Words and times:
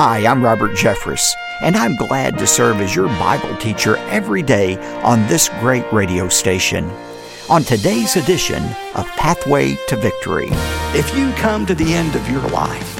Hi, 0.00 0.24
I'm 0.28 0.44
Robert 0.44 0.76
Jeffress, 0.76 1.34
and 1.60 1.74
I'm 1.74 1.96
glad 1.96 2.38
to 2.38 2.46
serve 2.46 2.80
as 2.80 2.94
your 2.94 3.08
Bible 3.08 3.56
teacher 3.56 3.96
every 4.10 4.44
day 4.44 4.76
on 5.02 5.26
this 5.26 5.48
great 5.58 5.92
radio 5.92 6.28
station. 6.28 6.88
On 7.50 7.64
today's 7.64 8.14
edition 8.14 8.62
of 8.94 9.08
Pathway 9.16 9.76
to 9.88 9.96
Victory, 9.96 10.50
if 10.94 11.12
you 11.18 11.32
come 11.32 11.66
to 11.66 11.74
the 11.74 11.94
end 11.94 12.14
of 12.14 12.30
your 12.30 12.48
life 12.50 12.96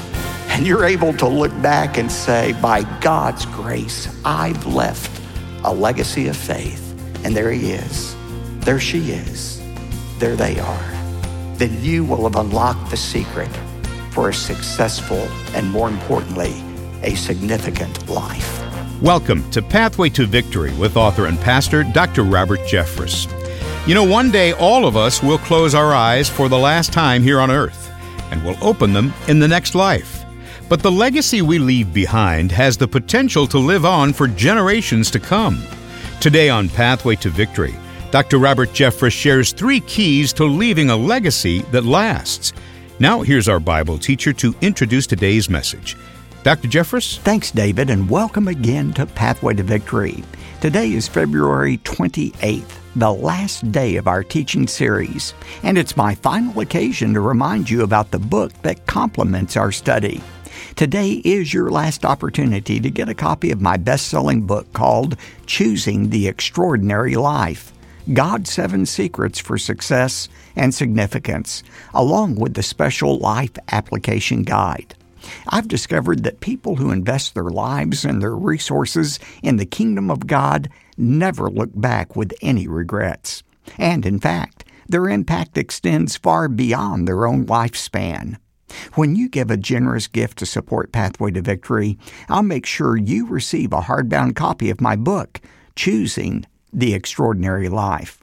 and 0.49 0.67
you're 0.67 0.83
able 0.83 1.13
to 1.13 1.25
look 1.25 1.53
back 1.61 1.97
and 1.97 2.11
say, 2.11 2.51
by 2.61 2.83
God's 2.99 3.45
grace, 3.45 4.13
I've 4.25 4.65
left 4.65 5.21
a 5.63 5.73
legacy 5.73 6.27
of 6.27 6.35
faith, 6.35 6.83
and 7.23 7.33
there 7.33 7.49
he 7.49 7.71
is, 7.71 8.13
there 8.59 8.77
she 8.77 9.11
is, 9.11 9.61
there 10.17 10.35
they 10.35 10.59
are, 10.59 10.91
then 11.53 11.81
you 11.81 12.03
will 12.03 12.23
have 12.23 12.35
unlocked 12.35 12.91
the 12.91 12.97
secret 12.97 13.47
for 14.11 14.27
a 14.27 14.33
successful 14.33 15.29
and, 15.55 15.71
more 15.71 15.87
importantly, 15.87 16.61
a 17.03 17.15
significant 17.15 18.09
life. 18.09 19.01
Welcome 19.01 19.49
to 19.51 19.61
Pathway 19.61 20.09
to 20.09 20.25
Victory 20.25 20.73
with 20.75 20.97
author 20.97 21.27
and 21.27 21.39
pastor 21.39 21.83
Dr. 21.83 22.23
Robert 22.23 22.59
Jeffress. 22.61 23.27
You 23.87 23.95
know, 23.95 24.03
one 24.03 24.29
day 24.29 24.51
all 24.53 24.85
of 24.85 24.97
us 24.97 25.23
will 25.23 25.37
close 25.37 25.73
our 25.73 25.93
eyes 25.93 26.29
for 26.29 26.49
the 26.49 26.57
last 26.57 26.91
time 26.91 27.23
here 27.23 27.39
on 27.39 27.49
earth, 27.49 27.91
and 28.31 28.43
will 28.43 28.57
open 28.61 28.93
them 28.93 29.13
in 29.27 29.39
the 29.39 29.47
next 29.47 29.73
life. 29.73 30.25
But 30.67 30.83
the 30.83 30.91
legacy 30.91 31.41
we 31.41 31.57
leave 31.57 31.93
behind 31.93 32.51
has 32.51 32.77
the 32.77 32.87
potential 32.87 33.47
to 33.47 33.57
live 33.57 33.85
on 33.85 34.13
for 34.13 34.27
generations 34.27 35.09
to 35.11 35.19
come. 35.19 35.63
Today 36.19 36.49
on 36.49 36.69
Pathway 36.69 37.15
to 37.17 37.29
Victory, 37.29 37.75
Dr. 38.11 38.37
Robert 38.37 38.69
Jeffress 38.69 39.13
shares 39.13 39.53
three 39.53 39.79
keys 39.81 40.33
to 40.33 40.43
leaving 40.43 40.89
a 40.89 40.97
legacy 40.97 41.61
that 41.71 41.85
lasts. 41.85 42.53
Now, 42.99 43.21
here's 43.21 43.47
our 43.47 43.59
Bible 43.59 43.97
teacher 43.97 44.33
to 44.33 44.53
introduce 44.61 45.07
today's 45.07 45.49
message. 45.49 45.95
Dr. 46.41 46.69
Jeffress? 46.69 47.17
Thanks, 47.19 47.51
David, 47.51 47.89
and 47.89 48.09
welcome 48.09 48.47
again 48.47 48.93
to 48.93 49.05
Pathway 49.05 49.55
to 49.55 49.63
Victory. 49.63 50.23
Today 50.61 50.93
is 50.93 51.05
February 51.05 51.79
28th, 51.79 52.77
the 52.95 53.11
last 53.11 53.69
day 53.73 53.97
of 53.97 54.07
our 54.07 54.23
teaching 54.23 54.65
series, 54.65 55.33
and 55.63 55.77
it's 55.77 55.97
my 55.97 56.15
final 56.15 56.61
occasion 56.61 57.13
to 57.13 57.19
remind 57.19 57.69
you 57.69 57.83
about 57.83 58.11
the 58.11 58.19
book 58.19 58.53
that 58.61 58.85
complements 58.85 59.57
our 59.57 59.69
study. 59.69 60.23
Today 60.77 61.21
is 61.25 61.53
your 61.53 61.71
last 61.71 62.05
opportunity 62.05 62.79
to 62.79 62.89
get 62.89 63.09
a 63.09 63.13
copy 63.13 63.51
of 63.51 63.59
my 63.59 63.75
best 63.75 64.07
selling 64.07 64.43
book 64.47 64.71
called 64.71 65.17
Choosing 65.45 66.09
the 66.09 66.29
Extraordinary 66.29 67.15
Life 67.15 67.73
God's 68.13 68.49
Seven 68.49 68.85
Secrets 68.85 69.39
for 69.39 69.57
Success 69.57 70.29
and 70.55 70.73
Significance, 70.73 71.63
along 71.93 72.35
with 72.35 72.53
the 72.53 72.63
special 72.63 73.19
Life 73.19 73.57
Application 73.73 74.43
Guide. 74.43 74.95
I've 75.47 75.67
discovered 75.67 76.23
that 76.23 76.39
people 76.39 76.75
who 76.77 76.91
invest 76.91 77.33
their 77.33 77.49
lives 77.49 78.05
and 78.05 78.21
their 78.21 78.35
resources 78.35 79.19
in 79.43 79.57
the 79.57 79.65
kingdom 79.65 80.09
of 80.09 80.27
God 80.27 80.69
never 80.97 81.49
look 81.49 81.71
back 81.73 82.15
with 82.15 82.33
any 82.41 82.67
regrets. 82.67 83.43
And 83.77 84.05
in 84.05 84.19
fact, 84.19 84.65
their 84.87 85.07
impact 85.07 85.57
extends 85.57 86.17
far 86.17 86.47
beyond 86.47 87.07
their 87.07 87.27
own 87.27 87.45
lifespan. 87.45 88.37
When 88.93 89.15
you 89.15 89.29
give 89.29 89.49
a 89.49 89.57
generous 89.57 90.07
gift 90.07 90.37
to 90.39 90.45
support 90.45 90.91
Pathway 90.91 91.31
to 91.31 91.41
Victory, 91.41 91.97
I'll 92.27 92.43
make 92.43 92.65
sure 92.65 92.97
you 92.97 93.27
receive 93.27 93.73
a 93.73 93.81
hardbound 93.81 94.35
copy 94.35 94.69
of 94.69 94.81
my 94.81 94.95
book, 94.95 95.41
Choosing 95.75 96.45
the 96.71 96.93
Extraordinary 96.93 97.69
Life. 97.69 98.18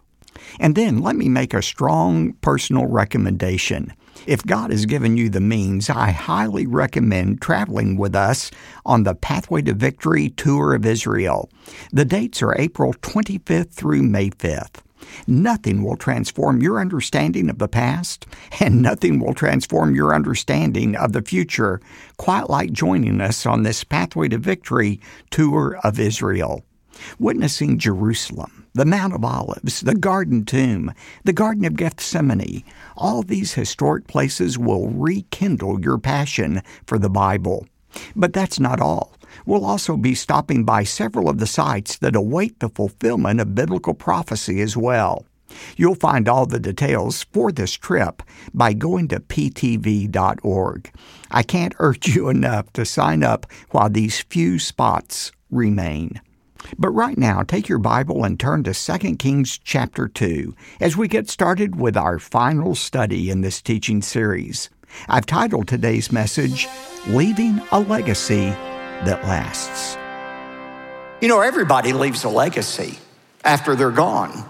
And 0.61 0.75
then 0.75 1.01
let 1.01 1.17
me 1.17 1.29
make 1.29 1.55
a 1.55 1.63
strong 1.63 2.33
personal 2.35 2.87
recommendation. 2.87 3.93
If 4.27 4.45
God 4.45 4.71
has 4.71 4.87
given 4.87 5.17
you 5.17 5.29
the 5.29 5.41
means, 5.41 5.89
I 5.89 6.11
highly 6.11 6.67
recommend 6.67 7.41
traveling 7.41 7.97
with 7.97 8.17
us 8.17 8.51
on 8.85 9.05
the 9.05 9.15
Pathway 9.15 9.63
to 9.63 9.75
Victory 9.75 10.31
Tour 10.31 10.75
of 10.75 10.87
Israel. 10.87 11.49
The 11.93 12.05
dates 12.05 12.43
are 12.43 12.59
April 12.59 12.95
25th 12.95 13.73
through 13.73 14.03
May 14.03 14.31
5th. 14.31 14.83
Nothing 15.27 15.83
will 15.83 15.97
transform 15.97 16.63
your 16.63 16.81
understanding 16.81 17.49
of 17.49 17.59
the 17.59 17.69
past, 17.69 18.27
and 18.61 18.83
nothing 18.83 19.21
will 19.21 19.35
transform 19.35 19.95
your 19.95 20.15
understanding 20.15 20.97
of 20.97 21.13
the 21.13 21.23
future 21.23 21.81
quite 22.17 22.51
like 22.51 22.73
joining 22.73 23.21
us 23.21 23.47
on 23.47 23.63
this 23.63 23.85
Pathway 23.85 24.29
to 24.29 24.39
Victory 24.39 25.01
tour 25.31 25.79
of 25.85 26.01
Israel. 26.01 26.65
Witnessing 27.19 27.79
Jerusalem, 27.79 28.66
the 28.77 28.85
Mount 28.85 29.15
of 29.15 29.25
Olives, 29.25 29.81
the 29.81 29.95
Garden 29.95 30.45
Tomb, 30.45 30.93
the 31.25 31.33
Garden 31.33 31.65
of 31.65 31.77
Gethsemane, 31.77 32.63
all 32.95 33.23
these 33.23 33.55
historic 33.55 34.07
places 34.07 34.59
will 34.59 34.91
rekindle 34.91 35.81
your 35.81 35.97
passion 35.97 36.61
for 36.87 36.99
the 36.99 37.09
Bible. 37.09 37.67
But 38.15 38.35
that's 38.35 38.61
not 38.61 38.79
all. 38.79 39.15
We'll 39.47 39.65
also 39.65 39.97
be 39.97 40.15
stopping 40.15 40.65
by 40.65 40.85
several 40.85 41.31
of 41.31 41.39
the 41.39 41.47
sites 41.47 41.97
that 41.99 42.15
await 42.15 42.61
the 42.61 42.69
fulfillment 42.69 43.41
of 43.41 43.55
biblical 43.55 43.95
prophecy 43.95 44.61
as 44.61 44.77
well. 44.77 45.25
You'll 45.79 45.95
find 45.95 46.29
all 46.29 46.45
the 46.45 46.61
details 46.61 47.25
for 47.33 47.51
this 47.51 47.73
trip 47.73 48.23
by 48.53 48.75
going 48.75 49.09
to 49.09 49.21
ptv.org. 49.21 50.93
I 51.31 51.43
can't 51.43 51.75
urge 51.79 52.09
you 52.15 52.29
enough 52.37 52.71
to 52.75 52.85
sign 52.85 53.23
up 53.23 53.47
while 53.71 53.89
these 53.89 54.21
few 54.21 54.59
spots 54.59 55.33
remain. 55.51 56.21
But 56.79 56.91
right 56.91 57.17
now, 57.17 57.43
take 57.43 57.69
your 57.69 57.79
Bible 57.79 58.25
and 58.25 58.39
turn 58.39 58.65
to 58.65 58.75
2 58.75 59.17
Kings 59.17 59.59
chapter 59.59 60.09
2 60.09 60.55
as 60.81 60.97
we 60.97 61.09
get 61.09 61.31
started 61.31 61.81
with 61.81 61.97
our 61.97 62.19
final 62.19 62.75
study 62.75 63.31
in 63.31 63.41
this 63.41 63.63
teaching 63.63 64.03
series. 64.03 64.71
I've 65.09 65.27
titled 65.27 65.69
today's 65.69 66.13
message, 66.13 66.69
Leaving 67.09 67.61
a 67.73 67.81
Legacy 67.81 68.51
That 69.05 69.23
Lasts. 69.25 69.97
You 71.21 71.29
know, 71.29 71.41
everybody 71.41 71.93
leaves 71.93 72.25
a 72.25 72.29
legacy 72.29 72.99
after 73.45 73.75
they're 73.75 73.91
gone. 73.91 74.49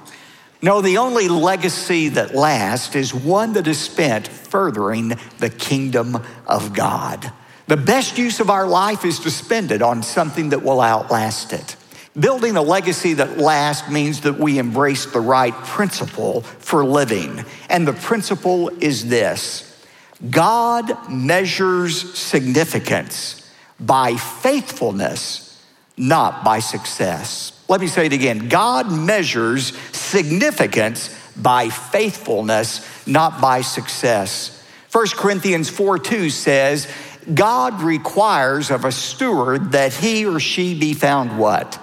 No, 0.62 0.81
the 0.81 0.98
only 0.98 1.28
legacy 1.28 2.09
that 2.10 2.34
lasts 2.34 2.97
is 2.97 3.15
one 3.15 3.53
that 3.53 3.66
is 3.66 3.78
spent 3.78 4.27
furthering 4.27 5.12
the 5.38 5.50
kingdom 5.50 6.19
of 6.47 6.72
God. 6.72 7.31
The 7.66 7.77
best 7.77 8.16
use 8.16 8.41
of 8.41 8.48
our 8.48 8.66
life 8.66 9.04
is 9.04 9.19
to 9.21 9.31
spend 9.31 9.71
it 9.71 9.83
on 9.83 10.03
something 10.03 10.50
that 10.50 10.62
will 10.62 10.81
outlast 10.81 11.53
it. 11.53 11.77
Building 12.19 12.56
a 12.56 12.62
legacy 12.62 13.15
that 13.15 13.37
lasts 13.37 13.91
means 13.91 14.22
that 14.22 14.38
we 14.38 14.59
embrace 14.59 15.04
the 15.04 15.21
right 15.21 15.53
principle 15.53 16.41
for 16.41 16.82
living. 16.82 17.44
And 17.69 17.87
the 17.87 17.93
principle 17.93 18.71
is 18.82 19.09
this 19.09 19.84
God 20.31 21.10
measures 21.10 22.19
significance 22.19 23.53
by 23.78 24.16
faithfulness, 24.16 25.62
not 25.99 26.43
by 26.43 26.60
success. 26.60 27.53
Let 27.69 27.82
me 27.82 27.87
say 27.87 28.06
it 28.06 28.15
again 28.15 28.48
God 28.48 28.91
measures 28.91 29.77
significance 29.93 31.15
by 31.37 31.69
faithfulness, 31.69 33.06
not 33.06 33.43
by 33.43 33.60
success. 33.60 34.65
1 34.91 35.09
Corinthians 35.16 35.69
4 35.69 35.98
2 35.98 36.31
says, 36.31 36.88
God 37.34 37.83
requires 37.83 38.71
of 38.71 38.87
a 38.87 38.93
steward 38.93 39.72
that 39.72 39.93
he 39.93 40.25
or 40.25 40.41
she 40.41 40.78
be 40.78 40.94
found 40.94 41.38
what? 41.38 41.78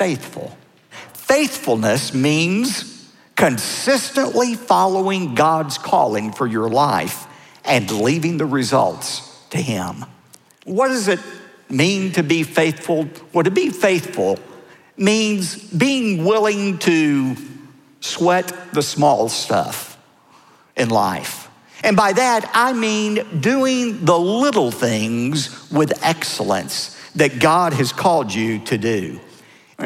Faithful. 0.00 0.56
Faithfulness 1.12 2.14
means 2.14 3.06
consistently 3.36 4.54
following 4.54 5.34
God's 5.34 5.76
calling 5.76 6.32
for 6.32 6.46
your 6.46 6.70
life 6.70 7.26
and 7.66 7.90
leaving 7.90 8.38
the 8.38 8.46
results 8.46 9.44
to 9.50 9.58
Him. 9.58 10.06
What 10.64 10.88
does 10.88 11.06
it 11.08 11.20
mean 11.68 12.12
to 12.12 12.22
be 12.22 12.44
faithful? 12.44 13.10
Well, 13.34 13.44
to 13.44 13.50
be 13.50 13.68
faithful 13.68 14.38
means 14.96 15.54
being 15.70 16.24
willing 16.24 16.78
to 16.78 17.36
sweat 18.00 18.72
the 18.72 18.82
small 18.82 19.28
stuff 19.28 19.98
in 20.76 20.88
life. 20.88 21.50
And 21.84 21.94
by 21.94 22.14
that, 22.14 22.50
I 22.54 22.72
mean 22.72 23.40
doing 23.40 24.02
the 24.06 24.18
little 24.18 24.70
things 24.70 25.70
with 25.70 26.02
excellence 26.02 26.98
that 27.16 27.38
God 27.38 27.74
has 27.74 27.92
called 27.92 28.32
you 28.32 28.60
to 28.60 28.78
do. 28.78 29.20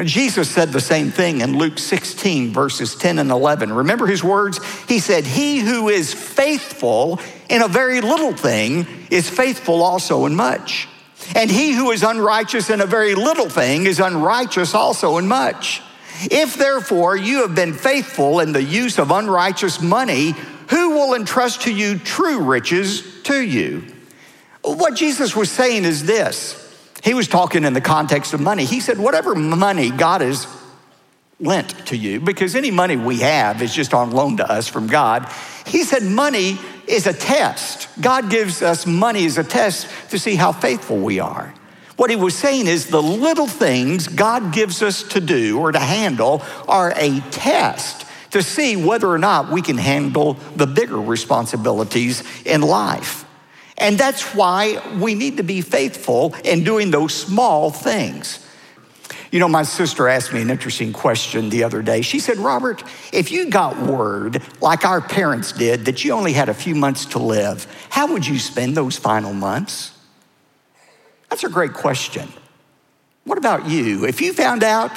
Jesus 0.03 0.49
said 0.49 0.71
the 0.71 0.81
same 0.81 1.11
thing 1.11 1.41
in 1.41 1.57
Luke 1.57 1.79
16, 1.79 2.51
verses 2.51 2.95
10 2.95 3.19
and 3.19 3.31
11. 3.31 3.71
Remember 3.71 4.07
his 4.07 4.23
words? 4.23 4.59
He 4.87 4.99
said, 4.99 5.25
He 5.25 5.59
who 5.59 5.89
is 5.89 6.13
faithful 6.13 7.19
in 7.49 7.61
a 7.61 7.67
very 7.67 8.01
little 8.01 8.33
thing 8.33 8.87
is 9.09 9.29
faithful 9.29 9.83
also 9.83 10.25
in 10.25 10.35
much. 10.35 10.87
And 11.33 11.49
he 11.49 11.73
who 11.73 11.91
is 11.91 12.03
unrighteous 12.03 12.69
in 12.69 12.81
a 12.81 12.85
very 12.85 13.15
little 13.15 13.49
thing 13.49 13.85
is 13.85 13.99
unrighteous 13.99 14.73
also 14.73 15.17
in 15.17 15.27
much. 15.27 15.81
If 16.23 16.55
therefore 16.55 17.15
you 17.15 17.41
have 17.41 17.55
been 17.55 17.73
faithful 17.73 18.39
in 18.39 18.51
the 18.51 18.63
use 18.63 18.99
of 18.99 19.11
unrighteous 19.11 19.81
money, 19.81 20.33
who 20.69 20.91
will 20.91 21.13
entrust 21.13 21.63
to 21.63 21.73
you 21.73 21.97
true 21.99 22.39
riches 22.39 23.21
to 23.23 23.41
you? 23.41 23.83
What 24.63 24.95
Jesus 24.95 25.35
was 25.35 25.51
saying 25.51 25.85
is 25.85 26.05
this 26.05 26.64
he 27.05 27.13
was 27.13 27.27
talking 27.27 27.63
in 27.63 27.73
the 27.73 27.81
context 27.81 28.33
of 28.33 28.41
money. 28.41 28.65
He 28.65 28.79
said, 28.79 28.97
whatever 28.97 29.35
money 29.35 29.91
God 29.91 30.21
has 30.21 30.47
lent 31.39 31.69
to 31.87 31.95
you, 31.95 32.19
because 32.19 32.55
any 32.55 32.71
money 32.71 32.97
we 32.97 33.19
have 33.19 33.61
is 33.61 33.75
just 33.75 33.93
on 33.93 34.09
loan 34.09 34.37
to 34.37 34.51
us 34.51 34.67
from 34.67 34.87
God. 34.87 35.31
He 35.67 35.83
said, 35.83 36.01
money 36.01 36.57
is 36.87 37.05
a 37.05 37.13
test. 37.13 37.89
God 38.01 38.31
gives 38.31 38.63
us 38.63 38.87
money 38.87 39.23
as 39.27 39.37
a 39.37 39.43
test 39.43 39.87
to 40.09 40.17
see 40.17 40.33
how 40.33 40.51
faithful 40.51 40.97
we 40.97 41.19
are. 41.19 41.53
What 41.95 42.09
he 42.09 42.15
was 42.15 42.35
saying 42.35 42.65
is 42.65 42.87
the 42.87 43.03
little 43.03 43.47
things 43.47 44.07
God 44.07 44.51
gives 44.51 44.81
us 44.81 45.03
to 45.09 45.21
do 45.21 45.59
or 45.59 45.71
to 45.71 45.79
handle 45.79 46.41
are 46.67 46.91
a 46.95 47.19
test 47.29 48.07
to 48.31 48.41
see 48.41 48.75
whether 48.75 49.07
or 49.07 49.19
not 49.19 49.51
we 49.51 49.61
can 49.61 49.77
handle 49.77 50.33
the 50.55 50.65
bigger 50.65 50.99
responsibilities 50.99 52.23
in 52.45 52.61
life. 52.61 53.24
And 53.77 53.97
that's 53.97 54.33
why 54.33 54.81
we 54.99 55.15
need 55.15 55.37
to 55.37 55.43
be 55.43 55.61
faithful 55.61 56.33
in 56.43 56.63
doing 56.63 56.91
those 56.91 57.13
small 57.13 57.71
things. 57.71 58.39
You 59.31 59.39
know, 59.39 59.49
my 59.49 59.63
sister 59.63 60.07
asked 60.07 60.31
me 60.31 60.41
an 60.41 60.49
interesting 60.49 60.93
question 60.93 61.49
the 61.49 61.65
other 61.65 61.81
day. 61.81 62.01
She 62.01 62.19
said, 62.19 62.37
Robert, 62.37 62.83
if 63.11 63.31
you 63.31 63.49
got 63.49 63.77
word, 63.81 64.41
like 64.61 64.85
our 64.85 65.01
parents 65.01 65.51
did, 65.51 65.85
that 65.85 66.05
you 66.05 66.13
only 66.13 66.31
had 66.31 66.47
a 66.47 66.53
few 66.53 66.73
months 66.73 67.05
to 67.07 67.19
live, 67.19 67.67
how 67.89 68.13
would 68.13 68.25
you 68.25 68.39
spend 68.39 68.77
those 68.77 68.95
final 68.97 69.33
months? 69.33 69.91
That's 71.29 71.43
a 71.43 71.49
great 71.49 71.73
question. 71.73 72.29
What 73.25 73.37
about 73.37 73.67
you? 73.67 74.05
If 74.05 74.21
you 74.21 74.31
found 74.31 74.63
out 74.63 74.91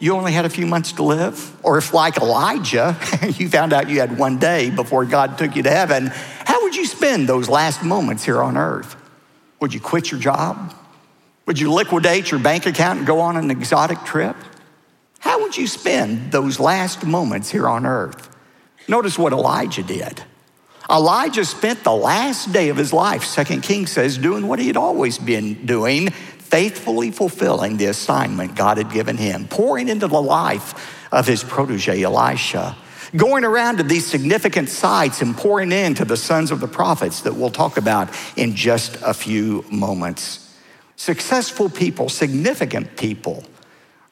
you 0.00 0.14
only 0.14 0.32
had 0.32 0.46
a 0.46 0.50
few 0.50 0.66
months 0.66 0.92
to 0.92 1.02
live, 1.02 1.56
or 1.62 1.76
if, 1.76 1.92
like 1.92 2.16
Elijah, 2.16 2.98
you 3.36 3.48
found 3.50 3.74
out 3.74 3.88
you 3.90 4.00
had 4.00 4.18
one 4.18 4.38
day 4.38 4.70
before 4.70 5.04
God 5.04 5.36
took 5.36 5.54
you 5.54 5.62
to 5.62 5.70
heaven, 5.70 6.06
how 6.46 6.62
would 6.62 6.74
you 6.74 6.86
spend 6.86 7.28
those 7.28 7.48
last 7.50 7.84
moments 7.84 8.24
here 8.24 8.42
on 8.42 8.56
earth? 8.56 8.96
Would 9.60 9.74
you 9.74 9.80
quit 9.80 10.10
your 10.10 10.18
job? 10.18 10.74
Would 11.44 11.60
you 11.60 11.70
liquidate 11.70 12.30
your 12.30 12.40
bank 12.40 12.64
account 12.64 12.98
and 12.98 13.06
go 13.06 13.20
on 13.20 13.36
an 13.36 13.50
exotic 13.50 14.02
trip? 14.04 14.36
How 15.18 15.42
would 15.42 15.56
you 15.56 15.66
spend 15.66 16.32
those 16.32 16.58
last 16.58 17.04
moments 17.04 17.50
here 17.50 17.68
on 17.68 17.84
earth? 17.84 18.34
Notice 18.88 19.18
what 19.18 19.34
Elijah 19.34 19.82
did. 19.82 20.24
Elijah 20.90 21.44
spent 21.44 21.84
the 21.84 21.92
last 21.92 22.52
day 22.52 22.68
of 22.70 22.76
his 22.76 22.92
life, 22.92 23.24
Second 23.24 23.62
Kings 23.62 23.92
says, 23.92 24.18
doing 24.18 24.48
what 24.48 24.58
he 24.58 24.66
had 24.66 24.76
always 24.76 25.18
been 25.18 25.66
doing, 25.66 26.08
faithfully 26.50 27.10
fulfilling 27.10 27.76
the 27.76 27.86
assignment 27.86 28.56
God 28.56 28.76
had 28.76 28.92
given 28.92 29.16
him, 29.16 29.46
pouring 29.46 29.88
into 29.88 30.08
the 30.08 30.20
life 30.20 31.08
of 31.12 31.26
his 31.26 31.44
protege, 31.44 32.02
Elisha, 32.02 32.76
going 33.16 33.44
around 33.44 33.78
to 33.78 33.82
these 33.82 34.06
significant 34.06 34.68
sites 34.68 35.22
and 35.22 35.36
pouring 35.36 35.72
into 35.72 36.04
the 36.04 36.16
sons 36.16 36.50
of 36.50 36.60
the 36.60 36.68
prophets 36.68 37.22
that 37.22 37.34
we'll 37.34 37.50
talk 37.50 37.76
about 37.76 38.08
in 38.36 38.54
just 38.54 38.96
a 39.02 39.14
few 39.14 39.64
moments. 39.70 40.54
Successful 40.96 41.70
people, 41.70 42.08
significant 42.08 42.96
people, 42.96 43.44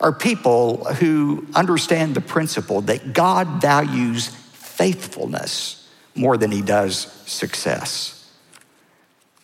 are 0.00 0.12
people 0.12 0.84
who 0.84 1.46
understand 1.54 2.14
the 2.14 2.20
principle 2.20 2.80
that 2.82 3.12
God 3.12 3.60
values 3.60 4.28
faithfulness 4.28 5.88
more 6.14 6.36
than 6.36 6.50
he 6.50 6.62
does 6.62 6.96
success. 7.26 8.17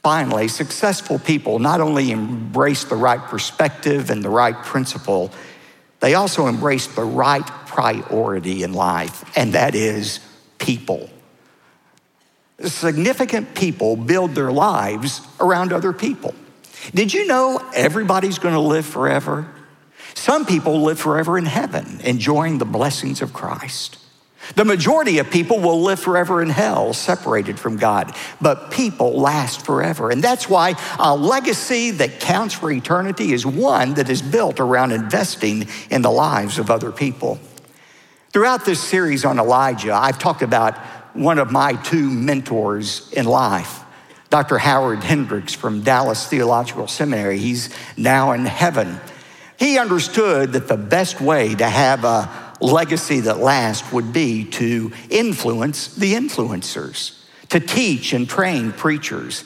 Finally, 0.05 0.49
successful 0.49 1.19
people 1.19 1.59
not 1.59 1.81
only 1.81 2.11
embrace 2.11 2.85
the 2.85 2.95
right 2.95 3.21
perspective 3.21 4.11
and 4.11 4.23
the 4.23 4.29
right 4.29 4.55
principle, 4.62 5.33
they 6.01 6.12
also 6.12 6.47
embrace 6.47 6.87
the 6.89 7.03
right 7.03 7.47
priority 7.67 8.62
in 8.62 8.75
life, 8.75 9.25
and 9.35 9.55
that 9.55 9.75
is 9.75 10.21
people. 10.59 11.09
Significant 12.61 13.55
people 13.55 13.97
build 13.97 14.35
their 14.35 14.53
lives 14.53 15.23
around 15.41 15.73
other 15.73 15.95
people. 15.95 16.35
Did 16.95 17.15
you 17.15 17.27
know 17.27 17.67
everybody's 17.75 18.39
going 18.39 18.55
to 18.55 18.61
live 18.61 18.85
forever? 18.85 19.49
Some 20.12 20.45
people 20.45 20.83
live 20.83 21.00
forever 21.00 21.39
in 21.39 21.47
heaven, 21.47 22.03
enjoying 22.05 22.59
the 22.59 22.67
blessings 22.67 23.23
of 23.23 23.33
Christ. 23.33 23.97
The 24.55 24.64
majority 24.64 25.19
of 25.19 25.31
people 25.31 25.58
will 25.58 25.82
live 25.82 25.99
forever 25.99 26.43
in 26.43 26.50
hell, 26.50 26.93
separated 26.93 27.58
from 27.58 27.76
God, 27.76 28.14
but 28.41 28.70
people 28.70 29.19
last 29.20 29.64
forever. 29.64 30.11
And 30.11 30.23
that's 30.23 30.49
why 30.49 30.75
a 30.99 31.17
legacy 31.17 31.91
that 31.93 32.20
counts 32.20 32.55
for 32.55 32.70
eternity 32.70 33.32
is 33.32 33.44
one 33.44 33.94
that 33.94 34.08
is 34.11 34.23
built 34.23 34.61
around 34.61 34.93
investing 34.93 35.69
in 35.91 36.02
the 36.02 36.11
lives 36.11 36.58
of 36.58 36.70
other 36.70 36.93
people. 36.93 37.38
Throughout 38.31 38.64
this 38.64 38.81
series 38.81 39.25
on 39.25 39.38
Elijah, 39.38 39.93
I've 39.93 40.19
talked 40.19 40.43
about 40.43 40.76
one 41.14 41.38
of 41.38 41.52
my 41.52 41.75
two 41.75 42.11
mentors 42.11 43.11
in 43.12 43.26
life. 43.26 43.81
Dr. 44.31 44.58
Howard 44.58 45.05
Hendricks 45.05 45.55
from 45.55 45.82
Dallas 45.82 46.26
Theological 46.26 46.88
Seminary. 46.88 47.38
He's 47.38 47.73
now 47.97 48.32
in 48.32 48.44
heaven. 48.44 49.00
He 49.56 49.79
understood 49.79 50.55
that 50.55 50.67
the 50.67 50.76
best 50.76 51.20
way 51.20 51.55
to 51.55 51.69
have 51.69 52.05
a 52.05 52.44
legacy 52.64 53.20
that 53.20 53.38
lasts 53.38 53.93
would 53.93 54.12
be 54.12 54.44
to 54.44 54.90
influence 55.11 55.94
the 55.94 56.14
influencers, 56.14 57.16
to 57.50 57.61
teach 57.61 58.12
and 58.12 58.28
train 58.28 58.72
preachers. 58.72 59.44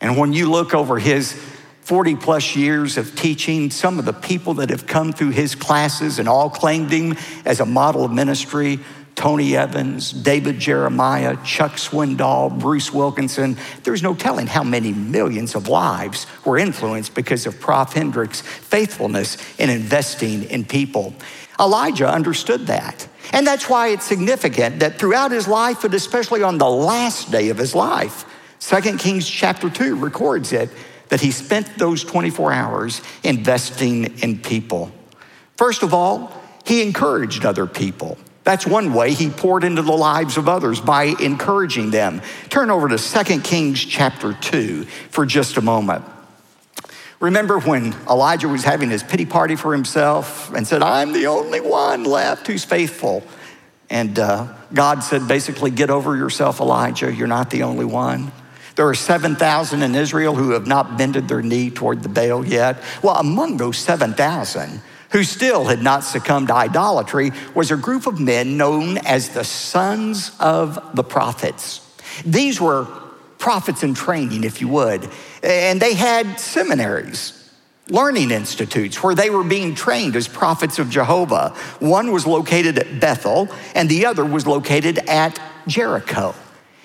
And 0.00 0.16
when 0.16 0.32
you 0.32 0.50
look 0.50 0.74
over 0.74 0.98
his 0.98 1.32
40 1.82 2.16
plus 2.16 2.56
years 2.56 2.96
of 2.96 3.14
teaching, 3.14 3.70
some 3.70 3.98
of 3.98 4.06
the 4.06 4.12
people 4.14 4.54
that 4.54 4.70
have 4.70 4.86
come 4.86 5.12
through 5.12 5.30
his 5.30 5.54
classes 5.54 6.18
and 6.18 6.28
all 6.28 6.48
claimed 6.48 6.90
him 6.90 7.16
as 7.44 7.60
a 7.60 7.66
model 7.66 8.04
of 8.04 8.10
ministry 8.10 8.80
Tony 9.14 9.56
Evans, 9.56 10.10
David 10.10 10.58
Jeremiah, 10.58 11.36
Chuck 11.44 11.72
Swindoll, 11.72 12.58
Bruce 12.58 12.92
Wilkinson. 12.92 13.56
There's 13.84 14.02
no 14.02 14.14
telling 14.14 14.46
how 14.46 14.64
many 14.64 14.92
millions 14.92 15.54
of 15.54 15.68
lives 15.68 16.26
were 16.44 16.58
influenced 16.58 17.14
because 17.14 17.46
of 17.46 17.60
Prof. 17.60 17.92
Hendricks' 17.92 18.40
faithfulness 18.40 19.36
in 19.58 19.70
investing 19.70 20.44
in 20.44 20.64
people. 20.64 21.14
Elijah 21.58 22.08
understood 22.08 22.66
that. 22.66 23.06
And 23.32 23.46
that's 23.46 23.68
why 23.68 23.88
it's 23.88 24.04
significant 24.04 24.80
that 24.80 24.98
throughout 24.98 25.30
his 25.30 25.48
life, 25.48 25.82
but 25.82 25.94
especially 25.94 26.42
on 26.42 26.58
the 26.58 26.68
last 26.68 27.30
day 27.30 27.48
of 27.48 27.58
his 27.58 27.74
life, 27.74 28.24
2 28.60 28.96
Kings 28.96 29.28
chapter 29.28 29.68
2 29.68 29.96
records 29.96 30.52
it, 30.52 30.70
that 31.08 31.20
he 31.20 31.30
spent 31.30 31.78
those 31.78 32.02
24 32.02 32.52
hours 32.52 33.02
investing 33.22 34.18
in 34.20 34.38
people. 34.38 34.90
First 35.56 35.82
of 35.82 35.94
all, 35.94 36.32
he 36.64 36.82
encouraged 36.82 37.44
other 37.44 37.66
people. 37.66 38.18
That's 38.42 38.66
one 38.66 38.92
way 38.92 39.12
he 39.12 39.30
poured 39.30 39.64
into 39.64 39.82
the 39.82 39.92
lives 39.92 40.36
of 40.36 40.48
others 40.48 40.80
by 40.80 41.14
encouraging 41.20 41.90
them. 41.90 42.20
Turn 42.50 42.70
over 42.70 42.88
to 42.88 42.98
2 42.98 43.40
Kings 43.40 43.84
chapter 43.84 44.34
2 44.34 44.84
for 45.10 45.24
just 45.24 45.56
a 45.56 45.62
moment. 45.62 46.04
Remember 47.20 47.58
when 47.58 47.94
Elijah 48.08 48.48
was 48.48 48.64
having 48.64 48.90
his 48.90 49.02
pity 49.02 49.24
party 49.24 49.56
for 49.56 49.72
himself 49.72 50.52
and 50.52 50.66
said, 50.66 50.82
I'm 50.82 51.12
the 51.12 51.26
only 51.26 51.60
one 51.60 52.04
left 52.04 52.46
who's 52.46 52.64
faithful. 52.64 53.22
And 53.88 54.18
uh, 54.18 54.52
God 54.72 55.02
said, 55.04 55.28
basically, 55.28 55.70
get 55.70 55.90
over 55.90 56.16
yourself, 56.16 56.60
Elijah. 56.60 57.12
You're 57.12 57.28
not 57.28 57.50
the 57.50 57.62
only 57.62 57.84
one. 57.84 58.32
There 58.76 58.88
are 58.88 58.94
7,000 58.94 59.82
in 59.82 59.94
Israel 59.94 60.34
who 60.34 60.50
have 60.50 60.66
not 60.66 60.98
bended 60.98 61.28
their 61.28 61.42
knee 61.42 61.70
toward 61.70 62.02
the 62.02 62.08
Baal 62.08 62.44
yet. 62.44 62.82
Well, 63.02 63.14
among 63.14 63.56
those 63.56 63.78
7,000, 63.78 64.80
who 65.10 65.22
still 65.22 65.66
had 65.66 65.80
not 65.80 66.02
succumbed 66.02 66.48
to 66.48 66.54
idolatry, 66.54 67.30
was 67.54 67.70
a 67.70 67.76
group 67.76 68.08
of 68.08 68.18
men 68.18 68.56
known 68.56 68.98
as 68.98 69.28
the 69.28 69.44
sons 69.44 70.32
of 70.40 70.96
the 70.96 71.04
prophets. 71.04 71.80
These 72.26 72.60
were 72.60 72.88
prophets 73.44 73.82
in 73.82 73.92
training, 73.92 74.42
if 74.42 74.62
you 74.62 74.68
would, 74.68 75.06
and 75.42 75.78
they 75.78 75.92
had 75.92 76.40
seminaries 76.40 77.52
learning 77.90 78.30
institutes 78.30 79.02
where 79.02 79.14
they 79.14 79.28
were 79.28 79.44
being 79.44 79.74
trained 79.74 80.16
as 80.16 80.26
prophets 80.26 80.78
of 80.78 80.88
Jehovah. 80.88 81.50
One 81.78 82.10
was 82.10 82.26
located 82.26 82.78
at 82.78 83.00
Bethel, 83.00 83.50
and 83.74 83.86
the 83.86 84.06
other 84.06 84.24
was 84.24 84.46
located 84.46 84.98
at 85.10 85.38
Jericho. 85.66 86.34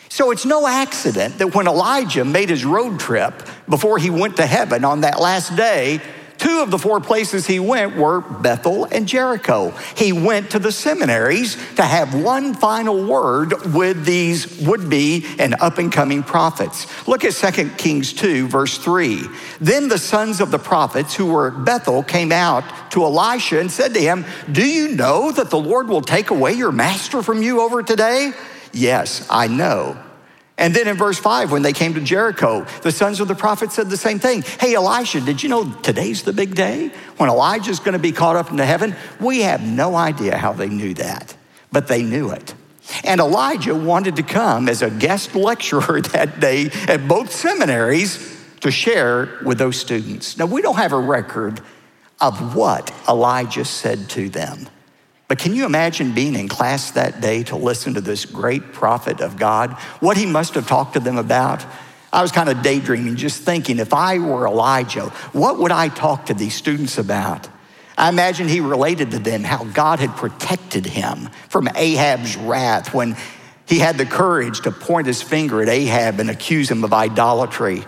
So 0.09 0.31
it's 0.31 0.45
no 0.45 0.67
accident 0.67 1.37
that 1.37 1.55
when 1.55 1.65
Elijah 1.65 2.25
made 2.25 2.49
his 2.49 2.65
road 2.65 2.99
trip 2.99 3.47
before 3.69 3.97
he 3.97 4.09
went 4.09 4.35
to 4.35 4.45
heaven 4.45 4.83
on 4.83 4.99
that 4.99 5.17
last 5.17 5.55
day, 5.55 6.01
Two 6.39 6.61
of 6.61 6.71
the 6.71 6.79
four 6.79 7.01
places 7.01 7.45
he 7.45 7.59
went 7.59 7.97
were 7.97 8.21
Bethel 8.21 8.85
and 8.85 9.07
Jericho. 9.07 9.71
He 9.95 10.13
went 10.13 10.51
to 10.51 10.59
the 10.59 10.71
seminaries 10.71 11.57
to 11.75 11.83
have 11.83 12.13
one 12.13 12.53
final 12.53 13.05
word 13.05 13.73
with 13.73 14.05
these 14.05 14.61
would 14.61 14.89
be 14.89 15.25
and 15.37 15.55
up 15.59 15.77
and 15.77 15.91
coming 15.91 16.23
prophets. 16.23 16.87
Look 17.09 17.25
at 17.25 17.33
2 17.33 17.71
Kings 17.71 18.13
2, 18.13 18.47
verse 18.47 18.77
3. 18.77 19.23
Then 19.59 19.89
the 19.89 19.97
sons 19.97 20.39
of 20.39 20.49
the 20.49 20.59
prophets 20.59 21.13
who 21.13 21.25
were 21.25 21.49
at 21.49 21.65
Bethel 21.65 22.03
came 22.03 22.31
out 22.31 22.63
to 22.91 23.03
Elisha 23.03 23.59
and 23.59 23.69
said 23.69 23.93
to 23.93 23.99
him, 23.99 24.23
Do 24.49 24.65
you 24.65 24.95
know 24.95 25.33
that 25.33 25.49
the 25.49 25.59
Lord 25.59 25.89
will 25.89 26.01
take 26.01 26.29
away 26.29 26.53
your 26.53 26.71
master 26.71 27.21
from 27.21 27.43
you 27.43 27.59
over 27.59 27.83
today? 27.83 28.31
Yes, 28.71 29.27
I 29.29 29.47
know. 29.47 30.01
And 30.59 30.75
then 30.75 30.89
in 30.89 30.97
verse 30.97 31.17
5, 31.17 31.53
when 31.53 31.61
they 31.61 31.71
came 31.71 31.93
to 31.93 32.01
Jericho, 32.01 32.65
the 32.81 32.91
sons 32.91 33.21
of 33.21 33.29
the 33.29 33.33
prophet 33.33 33.71
said 33.71 33.89
the 33.89 33.97
same 33.97 34.19
thing. 34.19 34.41
Hey, 34.41 34.75
Elisha, 34.75 35.21
did 35.21 35.41
you 35.41 35.47
know 35.47 35.71
today's 35.81 36.23
the 36.23 36.33
big 36.33 36.53
day 36.53 36.91
when 37.15 37.29
Elijah's 37.29 37.79
going 37.79 37.93
to 37.93 37.99
be 37.99 38.11
caught 38.11 38.35
up 38.35 38.51
into 38.51 38.65
heaven? 38.65 38.93
We 39.21 39.39
have 39.41 39.61
no 39.61 39.95
idea 39.95 40.35
how 40.35 40.51
they 40.51 40.67
knew 40.67 40.93
that, 40.95 41.33
but 41.71 41.87
they 41.87 42.03
knew 42.03 42.31
it. 42.31 42.53
And 43.05 43.21
Elijah 43.21 43.73
wanted 43.73 44.17
to 44.17 44.23
come 44.23 44.67
as 44.67 44.81
a 44.81 44.89
guest 44.89 45.33
lecturer 45.33 46.01
that 46.13 46.41
day 46.41 46.69
at 46.89 47.07
both 47.07 47.31
seminaries 47.31 48.37
to 48.59 48.69
share 48.69 49.39
with 49.45 49.57
those 49.57 49.79
students. 49.79 50.37
Now, 50.37 50.45
we 50.45 50.61
don't 50.61 50.75
have 50.75 50.91
a 50.91 50.99
record 50.99 51.61
of 52.19 52.53
what 52.53 52.93
Elijah 53.07 53.63
said 53.63 54.09
to 54.09 54.27
them, 54.27 54.67
But 55.29 55.37
can 55.37 55.55
you 55.55 55.65
imagine 55.65 56.13
being 56.13 56.35
in 56.35 56.49
class 56.49 56.91
that 56.91 57.21
day 57.21 57.43
to 57.43 57.55
listen 57.55 57.93
to 57.93 58.01
this 58.01 58.25
great 58.25 58.73
prophet 58.73 59.21
of 59.21 59.37
God? 59.37 59.73
What 59.99 60.17
he 60.17 60.25
must 60.25 60.55
have 60.55 60.67
talked 60.67 60.93
to 60.93 60.99
them 60.99 61.19
about? 61.19 61.63
I 62.11 62.23
was 62.23 62.31
kind 62.31 62.49
of 62.49 62.63
daydreaming, 62.63 63.15
just 63.15 63.43
thinking 63.43 63.77
if 63.77 63.93
I 63.93 64.17
were 64.17 64.47
Elijah, 64.47 65.09
what 65.31 65.59
would 65.59 65.71
I 65.71 65.89
talk 65.89 66.25
to 66.25 66.33
these 66.33 66.55
students 66.55 66.97
about? 66.97 67.47
I 67.95 68.09
imagine 68.09 68.47
he 68.47 68.59
related 68.59 69.11
to 69.11 69.19
them 69.19 69.43
how 69.43 69.65
God 69.65 69.99
had 69.99 70.15
protected 70.15 70.87
him 70.87 71.29
from 71.49 71.69
Ahab's 71.75 72.35
wrath 72.35 72.91
when 72.91 73.15
he 73.67 73.77
had 73.77 73.99
the 73.99 74.07
courage 74.07 74.61
to 74.61 74.71
point 74.71 75.05
his 75.05 75.21
finger 75.21 75.61
at 75.61 75.69
Ahab 75.69 76.19
and 76.19 76.31
accuse 76.31 76.71
him 76.71 76.83
of 76.83 76.91
idolatry. 76.91 77.83